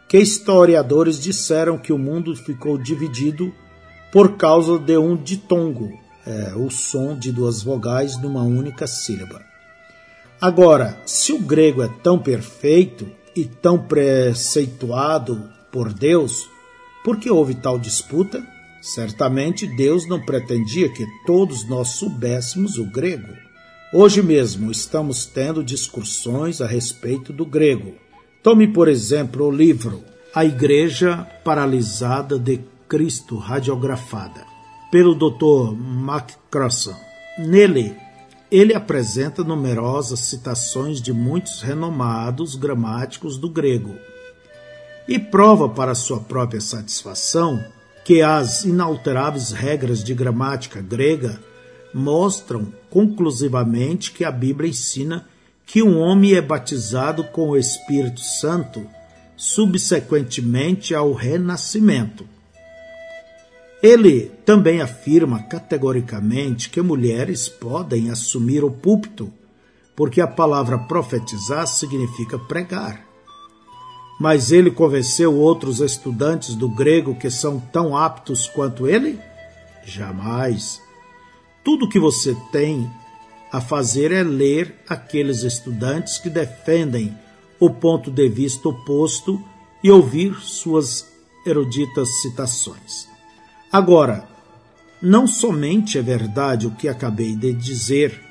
que 0.09 0.19
historiadores 0.19 1.21
disseram 1.21 1.79
que 1.79 1.93
o 1.93 1.99
mundo 1.99 2.35
ficou 2.37 2.79
dividido 2.79 3.53
por 4.13 4.37
causa 4.37 4.79
de 4.79 4.97
um 4.97 5.17
ditongo, 5.17 5.91
é, 6.27 6.55
o 6.55 6.71
som 6.71 7.19
de 7.19 7.33
duas 7.33 7.63
vogais 7.63 8.21
numa 8.21 8.43
única 8.43 8.87
sílaba. 8.87 9.45
Agora, 10.41 11.01
se 11.05 11.33
o 11.33 11.39
grego 11.39 11.83
é 11.83 11.89
tão 12.03 12.19
perfeito 12.19 13.11
e 13.35 13.45
tão 13.45 13.79
preceituado 13.79 15.51
por 15.73 15.93
Deus, 15.93 16.49
por 17.05 17.19
que 17.19 17.31
houve 17.31 17.55
tal 17.55 17.79
disputa? 17.79 18.47
Certamente 18.81 19.67
Deus 19.67 20.09
não 20.09 20.25
pretendia 20.25 20.89
que 20.89 21.05
todos 21.27 21.69
nós 21.69 21.89
soubéssemos 21.91 22.79
o 22.79 22.85
grego. 22.85 23.33
Hoje 23.93 24.23
mesmo 24.23 24.71
estamos 24.71 25.27
tendo 25.27 25.65
discussões 25.65 26.61
a 26.61 26.67
respeito 26.67 27.33
do 27.33 27.45
grego. 27.45 27.95
Tome, 28.47 28.69
por 28.69 28.87
exemplo, 28.87 29.45
o 29.45 29.51
livro 29.51 30.05
A 30.33 30.45
Igreja 30.45 31.27
Paralisada 31.43 32.39
de 32.39 32.61
Cristo 32.89 33.39
Radiografada, 33.39 34.47
pelo 34.89 35.17
Dr. 35.17 35.75
McCrossan. 35.75 36.95
Nele, 37.41 37.97
ele 38.49 38.73
apresenta 38.73 39.43
numerosas 39.43 40.21
citações 40.21 41.03
de 41.03 41.13
muitos 41.13 41.61
renomados 41.61 42.55
gramáticos 42.55 43.37
do 43.37 43.51
grego 43.51 43.97
e 45.09 45.19
prova 45.19 45.69
para 45.69 45.93
sua 45.97 46.21
própria 46.21 46.61
satisfação 46.61 47.65
que 48.05 48.23
as 48.23 48.65
inalteráveis 48.65 49.51
regras 49.51 50.05
de 50.05 50.15
gramática 50.15 50.81
grega 50.81 51.41
mostram 51.93 52.73
conclusivamente 52.91 54.13
que 54.13 54.23
a 54.23 54.31
Bíblia 54.31 54.71
ensina 54.71 55.27
que 55.67 55.83
um 55.83 55.99
homem 55.99 56.35
é 56.35 56.41
batizado 56.41 57.25
com 57.25 57.51
o 57.51 57.57
Espírito 57.57 58.21
Santo 58.21 58.87
subsequentemente 59.37 60.95
ao 60.95 61.13
renascimento. 61.13 62.27
Ele 63.83 64.31
também 64.45 64.81
afirma 64.81 65.43
categoricamente 65.43 66.71
que 66.71 66.81
mulheres 66.81 67.49
podem 67.49 68.11
assumir 68.11 68.65
o 68.65 68.71
púlpito, 68.71 69.31
porque 69.95 70.21
a 70.21 70.27
palavra 70.27 70.79
profetizar 70.79 71.67
significa 71.67 72.39
pregar. 72.39 73.05
Mas 74.19 74.51
ele 74.51 74.71
convenceu 74.71 75.35
outros 75.35 75.81
estudantes 75.81 76.55
do 76.55 76.69
grego 76.69 77.15
que 77.15 77.29
são 77.29 77.61
tão 77.61 77.95
aptos 77.95 78.47
quanto 78.47 78.87
ele? 78.87 79.19
Jamais. 79.85 80.81
Tudo 81.63 81.89
que 81.89 81.99
você 81.99 82.35
tem 82.51 82.91
a 83.57 83.61
fazer 83.63 84.13
é 84.13 84.23
ler 84.23 84.83
aqueles 84.87 85.43
estudantes 85.43 86.19
que 86.19 86.29
defendem 86.29 87.17
o 87.59 87.71
ponto 87.71 88.11
de 88.11 88.29
vista 88.29 88.69
oposto 88.69 89.43
e 89.83 89.91
ouvir 89.91 90.35
suas 90.43 91.07
eruditas 91.47 92.21
citações. 92.21 93.09
Agora, 93.73 94.29
não 95.01 95.27
somente 95.27 95.97
é 95.97 96.03
verdade 96.03 96.67
o 96.67 96.73
que 96.73 96.87
acabei 96.87 97.35
de 97.35 97.55
dizer, 97.55 98.23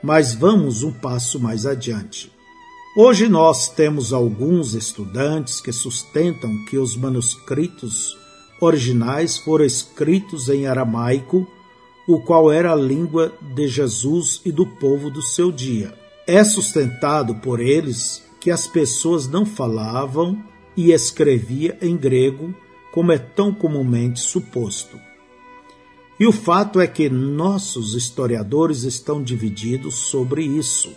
mas 0.00 0.36
vamos 0.36 0.84
um 0.84 0.92
passo 0.92 1.40
mais 1.40 1.66
adiante. 1.66 2.30
Hoje 2.96 3.28
nós 3.28 3.68
temos 3.68 4.12
alguns 4.12 4.72
estudantes 4.74 5.60
que 5.60 5.72
sustentam 5.72 6.64
que 6.66 6.78
os 6.78 6.94
manuscritos 6.96 8.16
originais 8.60 9.36
foram 9.36 9.64
escritos 9.64 10.48
em 10.48 10.68
aramaico, 10.68 11.44
o 12.08 12.18
qual 12.18 12.50
era 12.50 12.72
a 12.72 12.74
língua 12.74 13.34
de 13.54 13.68
Jesus 13.68 14.40
e 14.42 14.50
do 14.50 14.64
povo 14.66 15.10
do 15.10 15.20
seu 15.20 15.52
dia. 15.52 15.92
É 16.26 16.42
sustentado 16.42 17.34
por 17.34 17.60
eles 17.60 18.24
que 18.40 18.50
as 18.50 18.66
pessoas 18.66 19.28
não 19.28 19.44
falavam 19.44 20.42
e 20.74 20.90
escreviam 20.90 21.76
em 21.82 21.94
grego 21.98 22.54
como 22.92 23.12
é 23.12 23.18
tão 23.18 23.52
comumente 23.52 24.20
suposto. 24.20 24.98
E 26.18 26.26
o 26.26 26.32
fato 26.32 26.80
é 26.80 26.86
que 26.86 27.10
nossos 27.10 27.92
historiadores 27.92 28.84
estão 28.84 29.22
divididos 29.22 29.94
sobre 29.96 30.42
isso. 30.42 30.90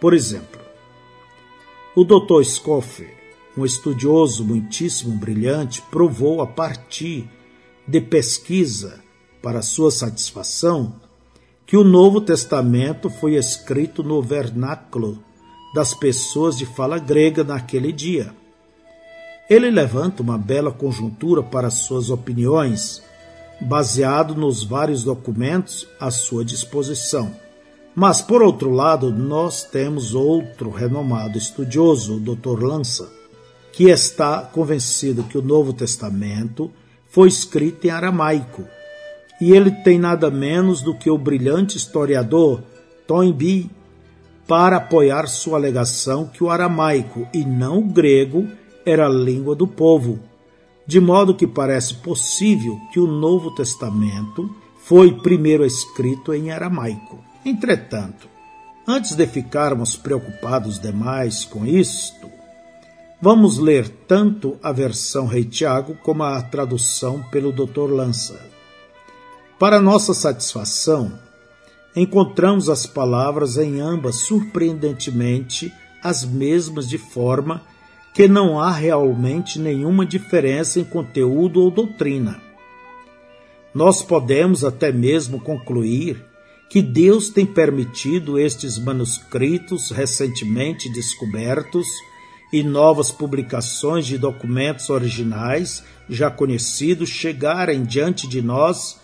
Por 0.00 0.12
exemplo, 0.12 0.60
o 1.94 2.02
Dr. 2.02 2.42
Scoff, 2.42 3.06
um 3.56 3.64
estudioso 3.64 4.44
muitíssimo 4.44 5.16
brilhante, 5.16 5.80
provou 5.92 6.42
a 6.42 6.46
partir 6.46 7.30
de 7.86 8.00
pesquisa 8.00 9.03
para 9.44 9.60
sua 9.60 9.90
satisfação 9.90 10.94
que 11.66 11.76
o 11.76 11.84
Novo 11.84 12.18
Testamento 12.18 13.10
foi 13.10 13.34
escrito 13.34 14.02
no 14.02 14.22
vernáculo 14.22 15.22
das 15.74 15.92
pessoas 15.92 16.56
de 16.56 16.64
fala 16.64 16.98
grega 16.98 17.44
naquele 17.44 17.92
dia. 17.92 18.34
Ele 19.50 19.70
levanta 19.70 20.22
uma 20.22 20.38
bela 20.38 20.72
conjuntura 20.72 21.42
para 21.42 21.68
suas 21.68 22.08
opiniões, 22.08 23.02
baseado 23.60 24.34
nos 24.34 24.64
vários 24.64 25.04
documentos 25.04 25.86
à 26.00 26.10
sua 26.10 26.42
disposição. 26.42 27.30
Mas, 27.94 28.22
por 28.22 28.42
outro 28.42 28.70
lado, 28.70 29.10
nós 29.10 29.62
temos 29.62 30.14
outro 30.14 30.70
renomado 30.70 31.36
estudioso, 31.36 32.16
o 32.16 32.20
Dr. 32.20 32.64
Lança, 32.64 33.12
que 33.72 33.90
está 33.90 34.40
convencido 34.40 35.22
que 35.24 35.36
o 35.36 35.42
Novo 35.42 35.74
Testamento 35.74 36.72
foi 37.10 37.28
escrito 37.28 37.86
em 37.86 37.90
aramaico. 37.90 38.64
E 39.40 39.52
ele 39.52 39.70
tem 39.70 39.98
nada 39.98 40.30
menos 40.30 40.80
do 40.80 40.94
que 40.94 41.10
o 41.10 41.18
brilhante 41.18 41.76
historiador 41.76 42.62
Toynbee 43.06 43.70
para 44.46 44.76
apoiar 44.76 45.26
sua 45.26 45.58
alegação 45.58 46.26
que 46.26 46.44
o 46.44 46.50
aramaico 46.50 47.26
e 47.32 47.44
não 47.44 47.78
o 47.78 47.84
grego 47.84 48.46
era 48.84 49.06
a 49.06 49.08
língua 49.08 49.54
do 49.54 49.66
povo, 49.66 50.20
de 50.86 51.00
modo 51.00 51.34
que 51.34 51.46
parece 51.46 51.94
possível 51.94 52.78
que 52.92 53.00
o 53.00 53.06
Novo 53.06 53.54
Testamento 53.54 54.54
foi 54.84 55.12
primeiro 55.20 55.64
escrito 55.64 56.34
em 56.34 56.50
aramaico. 56.50 57.18
Entretanto, 57.44 58.28
antes 58.86 59.14
de 59.14 59.26
ficarmos 59.26 59.96
preocupados 59.96 60.78
demais 60.78 61.44
com 61.44 61.64
isto, 61.64 62.28
vamos 63.20 63.58
ler 63.58 63.88
tanto 64.06 64.58
a 64.62 64.70
versão 64.72 65.26
Rei 65.26 65.44
Tiago 65.44 65.96
como 66.02 66.22
a 66.22 66.42
tradução 66.42 67.22
pelo 67.30 67.50
Dr. 67.50 67.90
Lança. 67.90 68.53
Para 69.58 69.80
nossa 69.80 70.12
satisfação, 70.12 71.12
encontramos 71.94 72.68
as 72.68 72.86
palavras 72.86 73.56
em 73.56 73.80
ambas 73.80 74.16
surpreendentemente 74.16 75.72
as 76.02 76.24
mesmas 76.24 76.88
de 76.88 76.98
forma 76.98 77.62
que 78.12 78.26
não 78.26 78.60
há 78.60 78.70
realmente 78.70 79.58
nenhuma 79.58 80.04
diferença 80.04 80.80
em 80.80 80.84
conteúdo 80.84 81.62
ou 81.62 81.70
doutrina. 81.70 82.40
Nós 83.72 84.02
podemos 84.02 84.64
até 84.64 84.92
mesmo 84.92 85.40
concluir 85.40 86.24
que 86.68 86.82
Deus 86.82 87.28
tem 87.28 87.46
permitido 87.46 88.38
estes 88.38 88.76
manuscritos 88.76 89.90
recentemente 89.90 90.92
descobertos 90.92 91.86
e 92.52 92.62
novas 92.62 93.10
publicações 93.10 94.06
de 94.06 94.18
documentos 94.18 94.90
originais 94.90 95.84
já 96.08 96.30
conhecidos 96.30 97.08
chegarem 97.08 97.84
diante 97.84 98.28
de 98.28 98.42
nós 98.42 99.03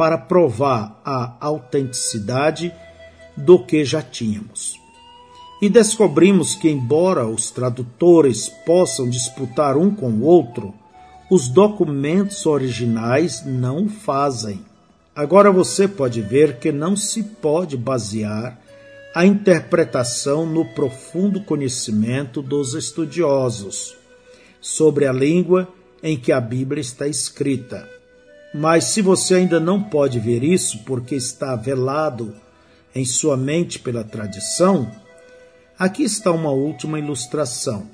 para 0.00 0.16
provar 0.16 0.98
a 1.04 1.34
autenticidade 1.38 2.72
do 3.36 3.58
que 3.58 3.84
já 3.84 4.00
tínhamos. 4.00 4.80
E 5.60 5.68
descobrimos 5.68 6.54
que, 6.54 6.70
embora 6.70 7.26
os 7.26 7.50
tradutores 7.50 8.48
possam 8.64 9.10
disputar 9.10 9.76
um 9.76 9.94
com 9.94 10.08
o 10.10 10.22
outro, 10.22 10.72
os 11.30 11.48
documentos 11.48 12.46
originais 12.46 13.44
não 13.44 13.90
fazem. 13.90 14.64
Agora 15.14 15.52
você 15.52 15.86
pode 15.86 16.22
ver 16.22 16.56
que 16.58 16.72
não 16.72 16.96
se 16.96 17.22
pode 17.22 17.76
basear 17.76 18.58
a 19.14 19.26
interpretação 19.26 20.46
no 20.46 20.64
profundo 20.64 21.42
conhecimento 21.42 22.40
dos 22.40 22.72
estudiosos 22.72 23.94
sobre 24.62 25.06
a 25.06 25.12
língua 25.12 25.68
em 26.02 26.16
que 26.16 26.32
a 26.32 26.40
Bíblia 26.40 26.80
está 26.80 27.06
escrita. 27.06 27.99
Mas 28.52 28.84
se 28.84 29.00
você 29.00 29.34
ainda 29.34 29.60
não 29.60 29.82
pode 29.82 30.18
ver 30.18 30.42
isso 30.42 30.80
porque 30.84 31.14
está 31.14 31.54
velado 31.54 32.34
em 32.94 33.04
sua 33.04 33.36
mente 33.36 33.78
pela 33.78 34.02
tradição, 34.02 34.90
aqui 35.78 36.02
está 36.02 36.32
uma 36.32 36.50
última 36.50 36.98
ilustração. 36.98 37.88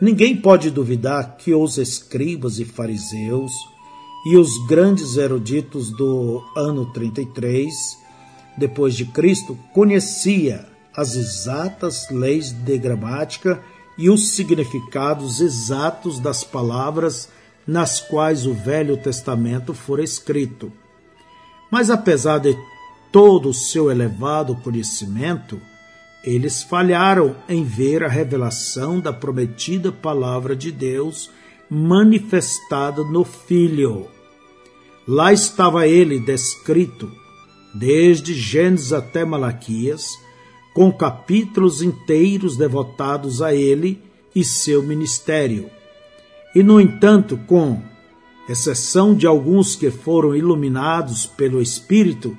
Ninguém 0.00 0.36
pode 0.36 0.70
duvidar 0.70 1.36
que 1.36 1.54
os 1.54 1.78
escribas 1.78 2.58
e 2.58 2.64
fariseus 2.64 3.52
e 4.26 4.36
os 4.36 4.66
grandes 4.66 5.16
eruditos 5.16 5.90
do 5.90 6.42
ano 6.56 6.92
33 6.92 7.72
depois 8.56 8.94
de 8.94 9.04
Cristo 9.04 9.56
conhecia 9.72 10.66
as 10.94 11.14
exatas 11.14 12.10
leis 12.10 12.50
de 12.50 12.76
gramática 12.78 13.62
e 13.96 14.10
os 14.10 14.30
significados 14.30 15.40
exatos 15.40 16.18
das 16.18 16.44
palavras 16.44 17.28
nas 17.66 18.00
quais 18.00 18.46
o 18.46 18.54
Velho 18.54 18.96
Testamento 18.96 19.72
fora 19.74 20.02
escrito. 20.02 20.72
Mas 21.70 21.90
apesar 21.90 22.38
de 22.38 22.56
todo 23.10 23.50
o 23.50 23.54
seu 23.54 23.90
elevado 23.90 24.56
conhecimento, 24.56 25.60
eles 26.24 26.62
falharam 26.62 27.36
em 27.48 27.64
ver 27.64 28.04
a 28.04 28.08
revelação 28.08 29.00
da 29.00 29.12
prometida 29.12 29.90
palavra 29.90 30.54
de 30.54 30.70
Deus 30.70 31.30
manifestada 31.68 33.02
no 33.02 33.24
Filho. 33.24 34.08
Lá 35.06 35.32
estava 35.32 35.86
ele 35.86 36.20
descrito, 36.20 37.10
desde 37.74 38.34
Gênesis 38.34 38.92
até 38.92 39.24
Malaquias, 39.24 40.06
com 40.74 40.92
capítulos 40.92 41.82
inteiros 41.82 42.56
devotados 42.56 43.42
a 43.42 43.54
ele 43.54 44.00
e 44.34 44.44
seu 44.44 44.82
ministério. 44.82 45.70
E, 46.54 46.62
no 46.62 46.80
entanto, 46.80 47.38
com 47.46 47.80
exceção 48.48 49.14
de 49.14 49.26
alguns 49.26 49.74
que 49.74 49.90
foram 49.90 50.34
iluminados 50.34 51.26
pelo 51.26 51.60
Espírito, 51.60 52.36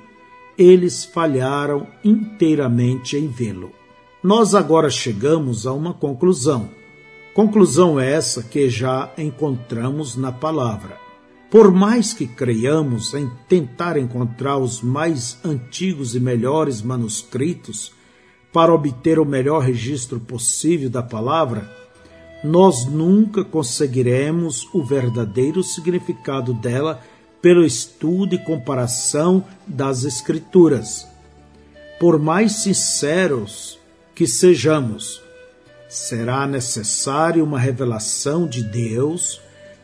eles 0.56 1.04
falharam 1.04 1.86
inteiramente 2.04 3.16
em 3.16 3.26
vê-lo. 3.26 3.72
Nós 4.22 4.54
agora 4.54 4.88
chegamos 4.88 5.66
a 5.66 5.72
uma 5.72 5.92
conclusão 5.92 6.70
Conclusão 7.34 7.98
essa 7.98 8.44
que 8.44 8.70
já 8.70 9.12
encontramos 9.18 10.14
na 10.14 10.30
palavra. 10.30 11.00
Por 11.50 11.72
mais 11.72 12.12
que 12.14 12.28
creiamos 12.28 13.12
em 13.12 13.28
tentar 13.48 13.96
encontrar 13.96 14.56
os 14.56 14.80
mais 14.80 15.36
antigos 15.44 16.14
e 16.14 16.20
melhores 16.20 16.80
manuscritos 16.80 17.90
para 18.52 18.72
obter 18.72 19.18
o 19.18 19.24
melhor 19.24 19.62
registro 19.64 20.20
possível 20.20 20.88
da 20.88 21.02
palavra, 21.02 21.68
nós 22.44 22.84
nunca 22.84 23.42
conseguiremos 23.42 24.68
o 24.74 24.84
verdadeiro 24.84 25.62
significado 25.62 26.52
dela 26.52 27.00
pelo 27.40 27.64
estudo 27.64 28.34
e 28.34 28.38
comparação 28.38 29.42
das 29.66 30.04
Escrituras. 30.04 31.08
Por 31.98 32.18
mais 32.18 32.52
sinceros 32.56 33.78
que 34.14 34.26
sejamos, 34.26 35.22
será 35.88 36.46
necessário 36.46 37.42
uma 37.42 37.58
revelação 37.58 38.46
de 38.46 38.62
Deus 38.62 39.40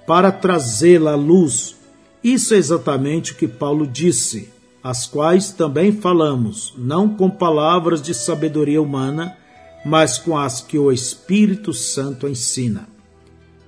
para 0.07 0.31
trazê-la 0.31 1.13
à 1.13 1.17
luz. 1.17 1.77
Isso 2.23 2.53
é 2.53 2.59
exatamente 2.59 3.33
o 3.33 3.37
que 3.37 3.49
Paulo 3.49 3.87
disse, 3.87 4.53
as 4.85 5.07
quais 5.07 5.51
também 5.51 5.93
falamos, 5.93 6.75
não 6.77 7.09
com 7.09 7.31
palavras 7.31 8.03
de 8.03 8.13
sabedoria 8.13 8.83
humana, 8.83 9.37
mas 9.85 10.19
com 10.19 10.37
as 10.37 10.61
que 10.61 10.79
o 10.79 10.93
Espírito 10.93 11.73
Santo 11.73 12.29
ensina. 12.29 12.89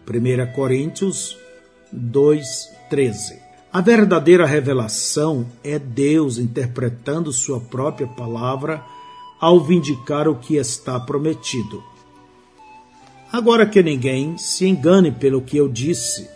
1 0.07 0.53
Coríntios 0.53 1.37
2:13. 1.93 3.41
A 3.73 3.81
verdadeira 3.81 4.45
revelação 4.45 5.47
é 5.65 5.79
Deus 5.79 6.37
interpretando 6.39 7.33
sua 7.33 7.59
própria 7.59 8.07
palavra 8.07 8.85
ao 9.41 9.61
vindicar 9.61 10.29
o 10.29 10.37
que 10.37 10.57
está 10.57 11.01
prometido. 11.01 11.83
Agora 13.33 13.65
que 13.65 13.83
ninguém 13.83 14.37
se 14.37 14.67
engane 14.67 15.11
pelo 15.11 15.41
que 15.41 15.57
eu 15.57 15.69
disse 15.69 16.29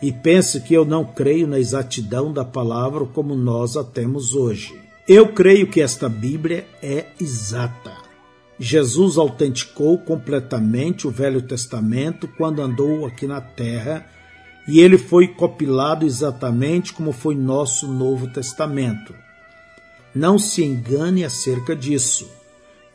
e 0.00 0.12
pense 0.12 0.60
que 0.60 0.72
eu 0.72 0.84
não 0.84 1.04
creio 1.04 1.46
na 1.46 1.58
exatidão 1.58 2.32
da 2.32 2.44
palavra 2.44 3.04
como 3.04 3.34
nós 3.34 3.76
a 3.76 3.82
temos 3.82 4.34
hoje. 4.34 4.78
Eu 5.08 5.32
creio 5.32 5.66
que 5.66 5.80
esta 5.80 6.08
Bíblia 6.08 6.66
é 6.80 7.06
exata. 7.20 8.09
Jesus 8.62 9.16
autenticou 9.16 9.96
completamente 9.96 11.08
o 11.08 11.10
Velho 11.10 11.40
Testamento 11.40 12.28
quando 12.28 12.60
andou 12.60 13.06
aqui 13.06 13.26
na 13.26 13.40
terra 13.40 14.06
e 14.68 14.80
ele 14.80 14.98
foi 14.98 15.28
copilado 15.28 16.04
exatamente 16.04 16.92
como 16.92 17.10
foi 17.10 17.34
nosso 17.34 17.88
Novo 17.90 18.28
Testamento. 18.28 19.14
Não 20.14 20.38
se 20.38 20.62
engane 20.62 21.24
acerca 21.24 21.74
disso. 21.74 22.30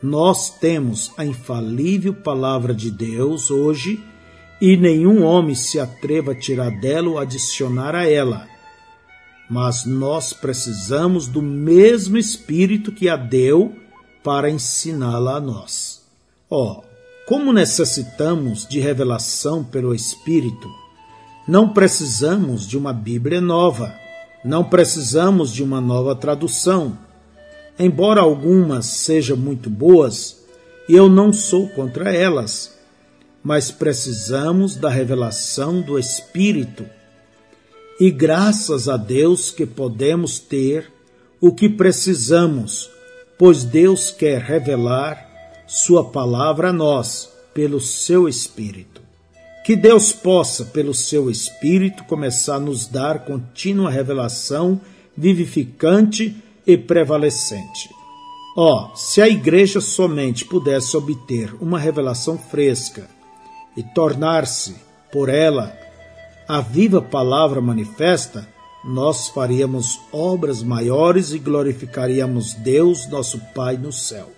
Nós 0.00 0.50
temos 0.50 1.10
a 1.16 1.24
infalível 1.24 2.14
palavra 2.14 2.72
de 2.72 2.88
Deus 2.88 3.50
hoje 3.50 4.00
e 4.60 4.76
nenhum 4.76 5.24
homem 5.24 5.56
se 5.56 5.80
atreva 5.80 6.30
a 6.30 6.38
tirar 6.38 6.70
dela 6.80 7.08
ou 7.08 7.18
adicionar 7.18 7.92
a 7.92 8.08
ela. 8.08 8.46
Mas 9.50 9.84
nós 9.84 10.32
precisamos 10.32 11.26
do 11.26 11.42
mesmo 11.42 12.16
Espírito 12.16 12.92
que 12.92 13.08
a 13.08 13.16
deu 13.16 13.74
para 14.26 14.50
ensiná-la 14.50 15.36
a 15.36 15.40
nós. 15.40 16.02
Ó, 16.50 16.80
oh, 16.80 16.84
como 17.28 17.52
necessitamos 17.52 18.66
de 18.66 18.80
revelação 18.80 19.62
pelo 19.62 19.94
Espírito, 19.94 20.68
não 21.46 21.68
precisamos 21.68 22.66
de 22.66 22.76
uma 22.76 22.92
Bíblia 22.92 23.40
nova, 23.40 23.94
não 24.44 24.64
precisamos 24.64 25.52
de 25.52 25.62
uma 25.62 25.80
nova 25.80 26.16
tradução 26.16 26.98
embora 27.78 28.20
algumas 28.20 28.86
sejam 28.86 29.36
muito 29.36 29.68
boas, 29.68 30.44
eu 30.88 31.08
não 31.08 31.32
sou 31.32 31.68
contra 31.68 32.14
elas, 32.14 32.74
mas 33.42 33.70
precisamos 33.70 34.76
da 34.76 34.88
revelação 34.88 35.80
do 35.80 35.98
Espírito. 35.98 36.86
E 38.00 38.10
graças 38.10 38.88
a 38.88 38.96
Deus 38.96 39.50
que 39.50 39.66
podemos 39.66 40.38
ter 40.38 40.90
o 41.40 41.52
que 41.52 41.68
precisamos, 41.68 42.90
pois 43.38 43.64
Deus 43.64 44.10
quer 44.10 44.40
revelar 44.40 45.26
Sua 45.66 46.04
palavra 46.04 46.70
a 46.70 46.72
nós 46.72 47.30
pelo 47.52 47.80
seu 47.80 48.28
Espírito. 48.28 49.02
Que 49.64 49.74
Deus 49.74 50.12
possa, 50.12 50.66
pelo 50.66 50.94
seu 50.94 51.28
Espírito, 51.28 52.04
começar 52.04 52.56
a 52.56 52.60
nos 52.60 52.86
dar 52.86 53.24
contínua 53.24 53.90
revelação 53.90 54.80
vivificante 55.16 56.36
e 56.66 56.76
prevalecente. 56.76 57.90
Ó, 58.56 58.90
oh, 58.92 58.96
se 58.96 59.20
a 59.20 59.28
igreja 59.28 59.80
somente 59.80 60.44
pudesse 60.44 60.96
obter 60.96 61.54
uma 61.60 61.78
revelação 61.78 62.38
fresca 62.38 63.08
e 63.76 63.82
tornar-se, 63.82 64.76
por 65.12 65.28
ela, 65.28 65.76
a 66.48 66.60
viva 66.60 67.02
palavra 67.02 67.60
manifesta, 67.60 68.48
nós 68.86 69.28
faríamos 69.28 70.00
obras 70.12 70.62
maiores 70.62 71.32
e 71.32 71.38
glorificaríamos 71.38 72.54
Deus, 72.54 73.08
nosso 73.08 73.40
Pai, 73.52 73.76
no 73.76 73.92
céu. 73.92 74.35